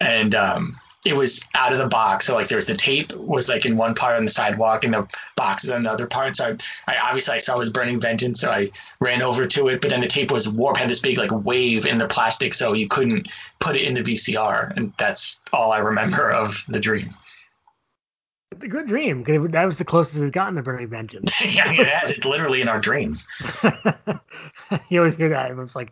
[0.00, 2.26] and um, it was out of the box.
[2.26, 4.94] So like there was the tape was like in one part on the sidewalk, and
[4.94, 6.36] the box is on the other part.
[6.36, 9.68] So I, I obviously I saw it was burning vengeance, so I ran over to
[9.68, 9.80] it.
[9.80, 12.72] But then the tape was warped, had this big like wave in the plastic, so
[12.72, 13.28] you couldn't
[13.58, 17.14] put it in the VCR, and that's all I remember of the dream.
[18.52, 19.24] It's a good dream.
[19.24, 21.40] That was the closest we've gotten to Burning Vengeance.
[21.54, 23.26] yeah, it has it literally in our dreams.
[24.88, 25.50] you always hear that.
[25.50, 25.90] It's like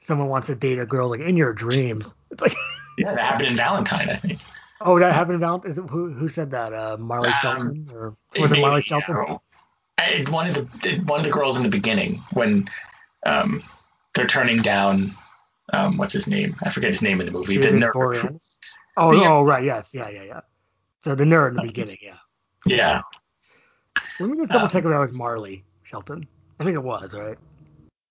[0.00, 2.14] someone wants to date a girl like in your dreams.
[2.30, 2.54] It's like
[2.98, 4.40] Yeah, that happened in Valentine, I think.
[4.80, 6.72] Oh, that happened about is it, who who said that?
[6.72, 9.38] Uh, Marley um, Shelton or was it, Marley Shelton?
[10.30, 12.68] One of the one of the girls in the beginning when
[13.26, 13.62] um,
[14.14, 15.14] they're turning down
[15.72, 16.56] um, what's his name?
[16.62, 17.58] I forget his name in the movie.
[17.58, 18.40] The nerd.
[18.96, 19.28] Oh, yeah.
[19.28, 20.40] oh, right, yes, yeah, yeah, yeah.
[21.00, 22.16] So the nerd in the beginning, yeah.
[22.66, 23.02] Yeah.
[24.18, 26.26] Let me just double check if that was Marley Shelton.
[26.58, 27.38] I think it was, right?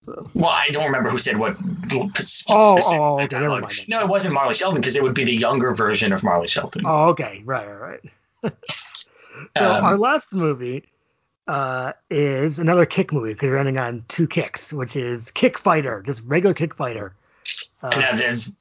[0.08, 0.30] So.
[0.34, 1.58] Well, I don't remember who said what.
[1.92, 2.10] Oh,
[2.48, 3.90] oh, okay, never mind.
[3.90, 6.84] No, it wasn't Marley Shelton because it would be the younger version of Marley Shelton.
[6.86, 8.00] Oh, okay, right, right,
[8.42, 8.54] right.
[9.58, 10.86] so um, our last movie
[11.50, 16.02] uh, is another kick movie because we're ending on two kicks, which is Kick Fighter,
[16.06, 17.14] just regular Kick Fighter.
[17.84, 18.54] Uh, now there's,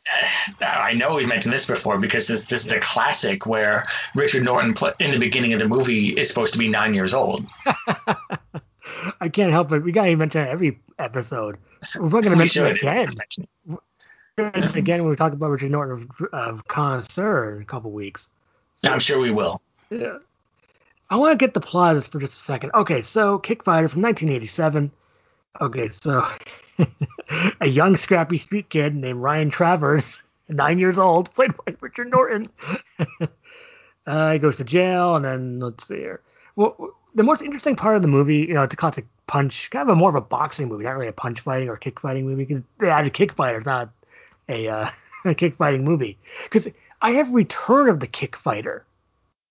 [0.60, 3.86] uh, I know we've mentioned this before because this this is a classic where
[4.16, 7.46] Richard Norton in the beginning of the movie is supposed to be nine years old.
[9.20, 9.82] I can't help it.
[9.82, 11.58] We gotta mention it every episode.
[11.94, 13.08] We're going to mention it again.
[14.38, 18.28] Mention again when we talk about Richard Norton of, of Connoisseur in a couple weeks.
[18.76, 19.60] So, I'm sure we will.
[19.90, 20.18] Yeah.
[21.08, 22.72] I want to get the plot of this for just a second.
[22.74, 24.90] Okay, so Kick Fighter from 1987.
[25.60, 26.26] Okay, so
[27.60, 32.48] a young scrappy street kid named Ryan Travers, nine years old, played by Richard Norton.
[34.06, 36.20] uh, he goes to jail, and then let's see here.
[36.56, 39.88] Well, the most interesting part of the movie, you know, it's a classic punch, kind
[39.88, 42.26] of a more of a boxing movie, not really a punch fighting or kick fighting
[42.26, 43.90] movie, because they added kick fighter, not
[44.48, 44.90] a, uh,
[45.24, 46.18] a kick fighting movie.
[46.44, 46.68] Because
[47.00, 48.84] I have Return of the Kick Fighter.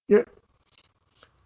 [0.07, 0.23] Yeah.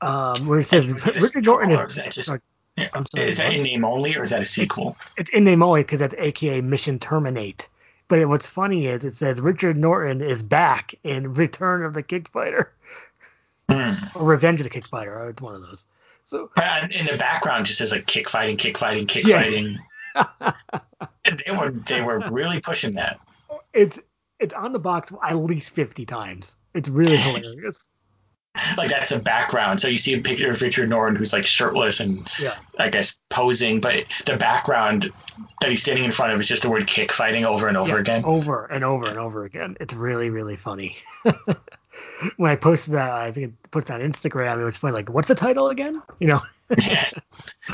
[0.02, 1.96] Um, where it says Richard Norton is.
[1.96, 2.38] Just,
[2.78, 4.96] I'm sorry, is that in name only, or is that a sequel?
[5.00, 7.68] It's, it's in name only because that's AKA Mission Terminate.
[8.08, 12.30] But what's funny is it says Richard Norton is back in Return of the Kick
[12.30, 12.72] Fighter.
[13.70, 14.16] Mm.
[14.16, 15.30] Or Revenge of the Kick Fighter.
[15.30, 15.86] It's one of those.
[16.30, 16.52] So
[16.92, 19.42] in the background just says like kick fighting, kick fighting, kick yeah.
[19.42, 19.80] fighting.
[21.46, 23.20] they were they were really pushing that.
[23.74, 23.98] It's
[24.40, 26.56] it's on the box at least fifty times.
[26.76, 27.84] It's really hilarious
[28.78, 29.80] like that's the background.
[29.80, 32.56] So you see a picture of Richard Norton who's like shirtless and yeah.
[32.78, 35.10] I guess posing, but the background
[35.62, 37.96] that he's standing in front of is just the word kick fighting over and over
[37.96, 38.26] yeah, again.
[38.26, 39.78] Over and over and over again.
[39.80, 40.98] It's really, really funny.
[42.38, 45.10] when I posted that, I think I put that on Instagram, it was funny, like,
[45.10, 46.02] what's the title again?
[46.20, 46.42] You know?
[46.78, 47.20] yes.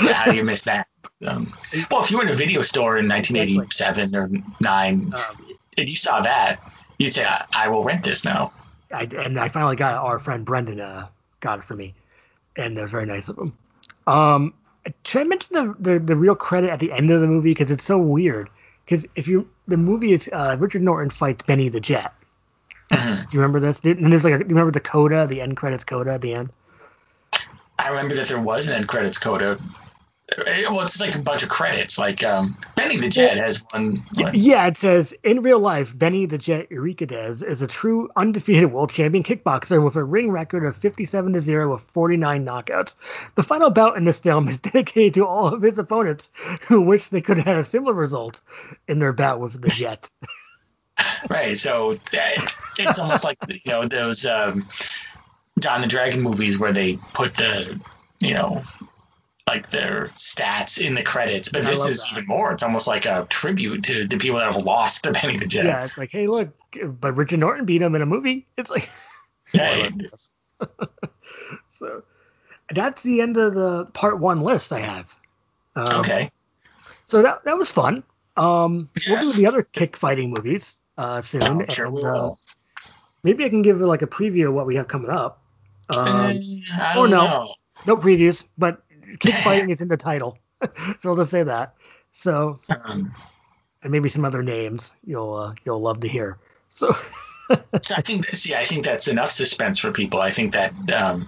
[0.02, 0.88] Yeah, how do you miss that?
[1.26, 1.54] Um,
[1.90, 4.30] well, if you were in a video store in 1987 or
[4.62, 6.60] 9 um, and you saw that,
[6.98, 8.52] you'd say, I, I will rent this now.
[8.92, 11.08] I, and I finally got our friend Brendan uh,
[11.40, 11.94] got it for me,
[12.56, 13.58] and they're very nice of him.
[14.08, 14.54] Um,
[15.04, 17.72] should I mention the, the, the real credit at the end of the movie because
[17.72, 18.50] it's so weird?
[18.86, 22.14] Because if you the movie is uh, Richard Norton fights Benny the Jet.
[22.92, 23.14] Mm-hmm.
[23.14, 23.80] Do you remember this?
[23.82, 26.50] And there's like a, you remember the coda, the end credits coda at the end.
[27.78, 29.60] I remember that there was an end credits coda
[30.38, 31.98] well, it's like a bunch of credits.
[31.98, 36.26] Like um, Benny the Jet has one, one, Yeah, it says in real life, Benny
[36.26, 40.76] the Jet Urquidez is a true undefeated world champion kickboxer with a ring record of
[40.76, 42.96] 57 to zero with 49 knockouts.
[43.36, 46.32] The final bout in this film is dedicated to all of his opponents
[46.68, 48.42] who wish they could have had a similar result
[48.88, 50.10] in their bout with the Jet.
[51.30, 51.58] right.
[51.58, 52.48] So uh,
[52.78, 54.66] it's almost like you know those um,
[55.60, 57.80] Don the Dragon movies where they put the
[58.20, 58.62] you know
[59.48, 62.12] like their stats in the credits, but this is that.
[62.14, 62.52] even more.
[62.52, 65.66] It's almost like a tribute to the people that have lost to Benny the Jet.
[65.66, 66.50] Yeah, it's like, hey, look,
[66.84, 68.48] but Richard Norton beat him in a movie.
[68.58, 68.90] It's like,
[69.54, 69.90] yeah.
[71.72, 72.04] so
[72.74, 75.16] that's the end of the part one list I have.
[75.76, 76.32] Um, okay.
[77.06, 78.04] So that that was fun.
[78.36, 79.10] Um, yes.
[79.10, 82.32] we'll do the other kick fighting movies uh, soon, oh, sure and uh,
[83.24, 85.42] maybe I can give like a preview of what we have coming up.
[85.96, 87.56] Um, uh, or no, know.
[87.86, 88.82] no previews, but
[89.20, 90.38] kick fighting is in the title,
[91.00, 91.76] so I'll just say that.
[92.12, 93.14] So, um,
[93.84, 96.38] and maybe some other names you'll uh, you'll love to hear.
[96.70, 96.96] So.
[97.82, 100.20] so I think see I think that's enough suspense for people.
[100.20, 101.28] I think that um,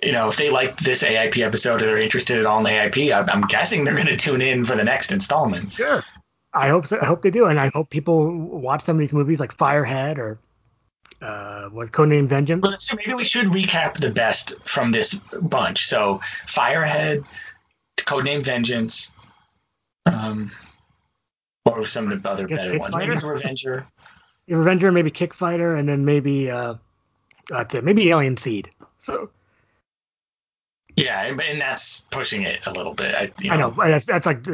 [0.00, 3.12] you know if they like this AIP episode or they're interested at all in AIP,
[3.28, 5.72] I'm guessing they're going to tune in for the next installment.
[5.72, 6.04] Sure.
[6.54, 6.98] I hope so.
[7.00, 10.18] I hope they do, and I hope people watch some of these movies like Firehead
[10.18, 10.38] or
[11.22, 12.62] uh, what codename Vengeance.
[12.62, 15.86] Well, so maybe we should recap the best from this bunch.
[15.86, 17.24] So Firehead,
[17.96, 19.12] codename Vengeance.
[20.04, 20.50] Um,
[21.62, 22.94] what were some of the other better ones?
[22.96, 23.86] Maybe Revenger.
[24.48, 26.74] Yeah, Revenger, maybe Kick Fighter, and then maybe uh,
[27.52, 28.72] uh maybe Alien Seed.
[28.98, 29.30] So.
[30.96, 33.14] Yeah, and that's pushing it a little bit.
[33.14, 33.70] I, you know, I know.
[33.70, 34.44] That's, that's like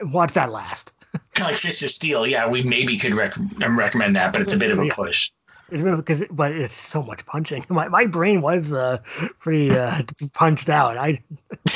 [0.00, 0.92] watch that last.
[1.36, 2.26] Kind of like Fist of Steel.
[2.26, 5.30] Yeah, we maybe could rec- recommend that, but it's a bit of a push.
[5.68, 7.66] It's because, but it's so much punching.
[7.70, 8.98] My my brain was uh,
[9.40, 10.96] pretty uh, punched out.
[10.96, 11.20] I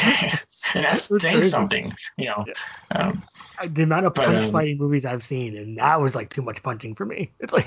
[0.01, 0.41] and
[0.85, 2.45] that's saying something, you know.
[2.93, 3.23] Um,
[3.69, 6.63] the amount of punch uh, fighting movies I've seen, and that was like too much
[6.63, 7.31] punching for me.
[7.41, 7.67] It's like.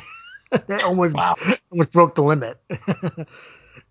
[0.68, 1.34] that almost wow.
[1.72, 2.62] almost broke the limit.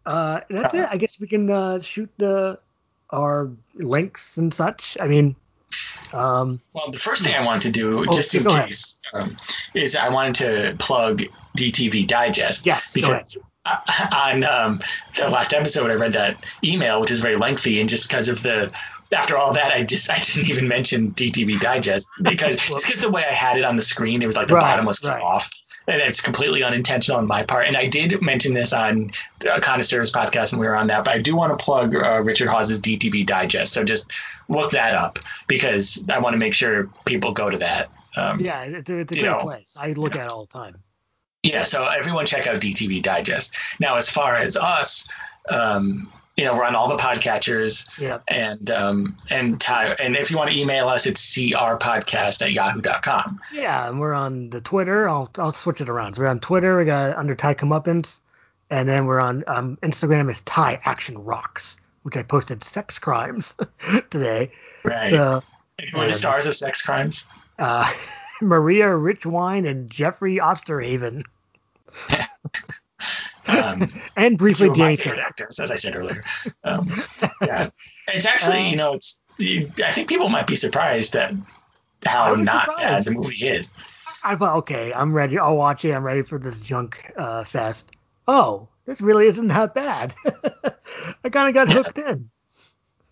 [0.06, 0.86] uh, that's it.
[0.88, 2.60] I guess we can uh, shoot the
[3.10, 4.96] our links and such.
[5.00, 5.34] I mean,
[6.12, 9.36] um, well, the first thing I wanted to do, oh, just in case, um,
[9.74, 11.22] is I wanted to plug
[11.56, 12.66] DTV Digest.
[12.66, 14.80] Yes, because on um,
[15.16, 18.42] the last episode, I read that email, which is very lengthy, and just because of
[18.42, 18.72] the
[19.12, 23.10] after all that, I just I didn't even mention DTV Digest because just because the
[23.10, 25.14] way I had it on the screen, it was like the right, bottom was cut
[25.14, 25.22] right.
[25.22, 25.50] off,
[25.86, 27.66] and it's completely unintentional on my part.
[27.66, 29.10] And I did mention this on
[29.48, 32.22] a Connoisseurs podcast when we were on that, but I do want to plug uh,
[32.22, 33.72] Richard Hawes's DTV Digest.
[33.72, 34.10] So just
[34.48, 35.18] look that up
[35.48, 37.90] because I want to make sure people go to that.
[38.16, 39.74] Um, yeah, it's a, it's a great know, place.
[39.76, 40.76] I look at it all the time.
[41.42, 43.56] Yeah, so everyone check out DTV Digest.
[43.80, 45.08] Now, as far as us,
[45.50, 47.98] um, you know, we're on all the podcatchers.
[47.98, 48.20] Yeah.
[48.28, 53.40] And um and Ty and if you want to email us, it's crpodcast at yahoo.com.
[53.52, 55.08] Yeah, and we're on the Twitter.
[55.08, 56.14] I'll I'll switch it around.
[56.14, 58.20] So we're on Twitter, we got under Ty Comeuppance,
[58.70, 63.54] and then we're on um, Instagram is Ty Action Rocks, which I posted sex crimes
[64.10, 64.52] today.
[64.84, 65.10] Right.
[65.10, 65.42] So
[65.92, 67.26] who are the stars of sex crimes?
[67.58, 67.90] Uh
[68.40, 71.24] Maria Richwine and Jeffrey Osterhage.
[73.46, 76.22] Um, and briefly Danny actors, as I said earlier.
[76.64, 77.02] Um,
[77.40, 77.70] yeah,
[78.08, 79.20] it's actually, uh, you know, it's.
[79.40, 81.34] I think people might be surprised at
[82.04, 82.78] how not surprised.
[82.78, 83.72] bad the movie is.
[84.22, 85.38] I thought, okay, I'm ready.
[85.38, 85.92] I'll watch it.
[85.92, 87.90] I'm ready for this junk uh, fest.
[88.28, 90.14] Oh, this really isn't that bad.
[91.24, 92.30] I kind of got hooked in.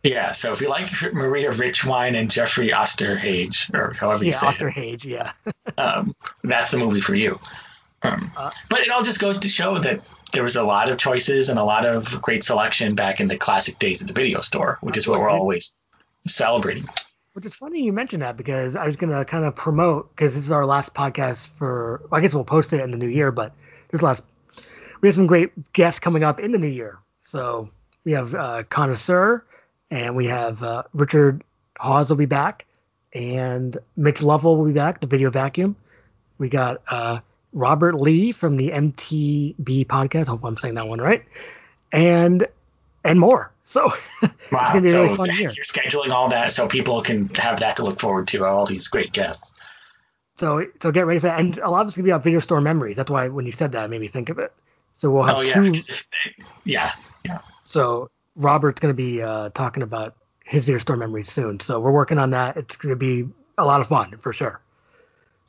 [0.02, 4.46] Yeah, so if you like Maria Richwine and Jeffrey Osterhage, or however you yeah, say
[4.46, 5.32] Osterhage, it, yeah,
[5.78, 7.38] um, that's the movie for you.
[8.02, 10.00] Um, uh, but it all just goes to show that
[10.32, 13.36] there was a lot of choices and a lot of great selection back in the
[13.36, 15.74] classic days of the video store, which is what we're always
[16.26, 16.84] celebrating.
[17.34, 20.34] Which is funny you mentioned that because I was going to kind of promote because
[20.34, 22.02] this is our last podcast for.
[22.10, 23.52] I guess we'll post it in the new year, but
[23.90, 24.22] this last
[25.00, 26.98] we have some great guests coming up in the new year.
[27.22, 27.70] So
[28.04, 29.44] we have uh, Connoisseur
[29.90, 31.44] and we have uh, Richard
[31.78, 32.66] Hawes will be back,
[33.12, 35.00] and Mitch Lovell will be back.
[35.00, 35.76] The Video Vacuum.
[36.38, 37.20] We got uh,
[37.52, 40.28] Robert Lee from the MTB podcast.
[40.28, 41.24] Hope I'm saying that one right.
[41.92, 42.46] And
[43.04, 43.52] and more.
[43.64, 43.92] So wow.
[44.22, 45.50] it's gonna be so really fun year.
[45.50, 48.44] You're scheduling all that so people can have that to look forward to.
[48.44, 49.54] All these great guests.
[50.36, 51.40] So so get ready for that.
[51.40, 52.96] And a lot of it's gonna be about video store memories.
[52.96, 54.52] That's why when you said that, it made me think of it.
[54.98, 55.54] So we'll have oh, yeah.
[55.54, 55.72] two.
[56.64, 56.92] Yeah.
[57.24, 57.40] Yeah.
[57.64, 61.60] So Robert's gonna be uh, talking about his video store memories soon.
[61.60, 62.56] So we're working on that.
[62.56, 64.60] It's gonna be a lot of fun for sure.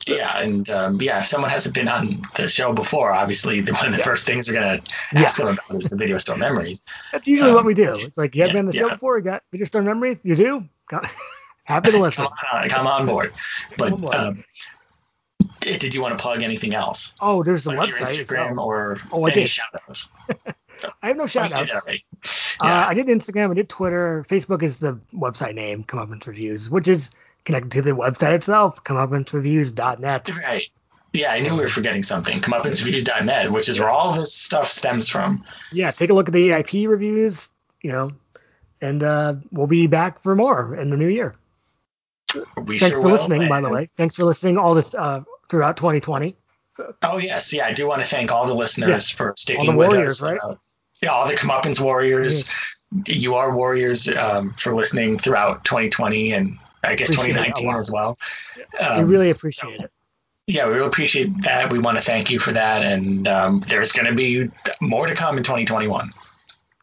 [0.06, 3.86] Yeah, and um, yeah, if someone hasn't been on the show before, obviously the, one
[3.86, 4.04] of the yeah.
[4.04, 4.82] first things we're gonna
[5.12, 5.44] ask yeah.
[5.44, 6.82] them about is the video store memories.
[7.12, 7.92] That's usually um, what we do.
[7.96, 10.18] It's like you haven't yeah, been on the show before, you got video store memories.
[10.22, 10.64] You do.
[11.64, 12.26] Happy to listen.
[12.26, 13.32] come, on, come on board.
[13.78, 14.14] But on board.
[14.14, 14.44] Um,
[15.60, 17.14] did you want to plug anything else?
[17.20, 18.24] Oh, there's a like website.
[18.24, 18.62] Instagram so.
[18.62, 20.08] or oh, I any shout outs?
[21.02, 21.70] I have no shout outs.
[22.60, 24.26] Oh, uh, I did Instagram, I did Twitter.
[24.28, 27.10] Facebook is the website name, Comeuppance Reviews, which is
[27.44, 30.36] connected to the website itself, comeuppancereviews.net.
[30.36, 30.68] Right.
[31.12, 32.40] Yeah, I knew we were forgetting something.
[32.40, 35.44] Comeuppancereviews.net, which is where all this stuff stems from.
[35.70, 37.50] Yeah, take a look at the AIP reviews,
[37.82, 38.12] you know,
[38.80, 41.34] and uh, we'll be back for more in the new year.
[42.56, 43.48] We Thanks sure for will, listening, man.
[43.50, 43.90] by the way.
[43.96, 46.34] Thanks for listening all this uh, throughout 2020.
[46.74, 46.94] So.
[47.02, 49.16] Oh yes, yeah, I do want to thank all the listeners yeah.
[49.16, 50.30] for sticking with warriors, us.
[50.30, 50.40] Right?
[50.42, 50.54] Uh,
[51.02, 52.46] yeah, all the Comeuppance warriors.
[52.46, 52.52] Yeah.
[53.14, 58.16] You are warriors um, for listening throughout 2020 and I guess appreciate 2019 as well.
[58.80, 59.90] Um, we really appreciate it.
[60.46, 61.72] Yeah, we really appreciate that.
[61.72, 65.14] We want to thank you for that, and um, there's going to be more to
[65.14, 66.10] come in 2021.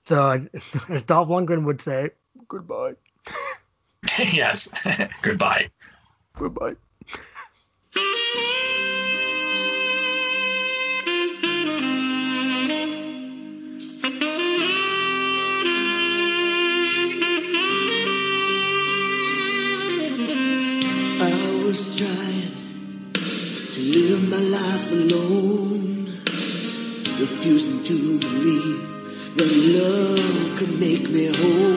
[0.05, 0.47] So,
[0.89, 2.11] as Dolph Lundgren would say,
[2.47, 2.93] goodbye.
[4.19, 4.69] yes,
[5.21, 5.69] goodbye.
[6.37, 6.75] Goodbye.
[29.35, 31.68] That love could make me whole.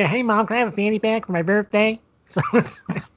[0.00, 2.00] Yeah, hey mom, can I have a fanny pack for my birthday?
[2.28, 2.80] So it's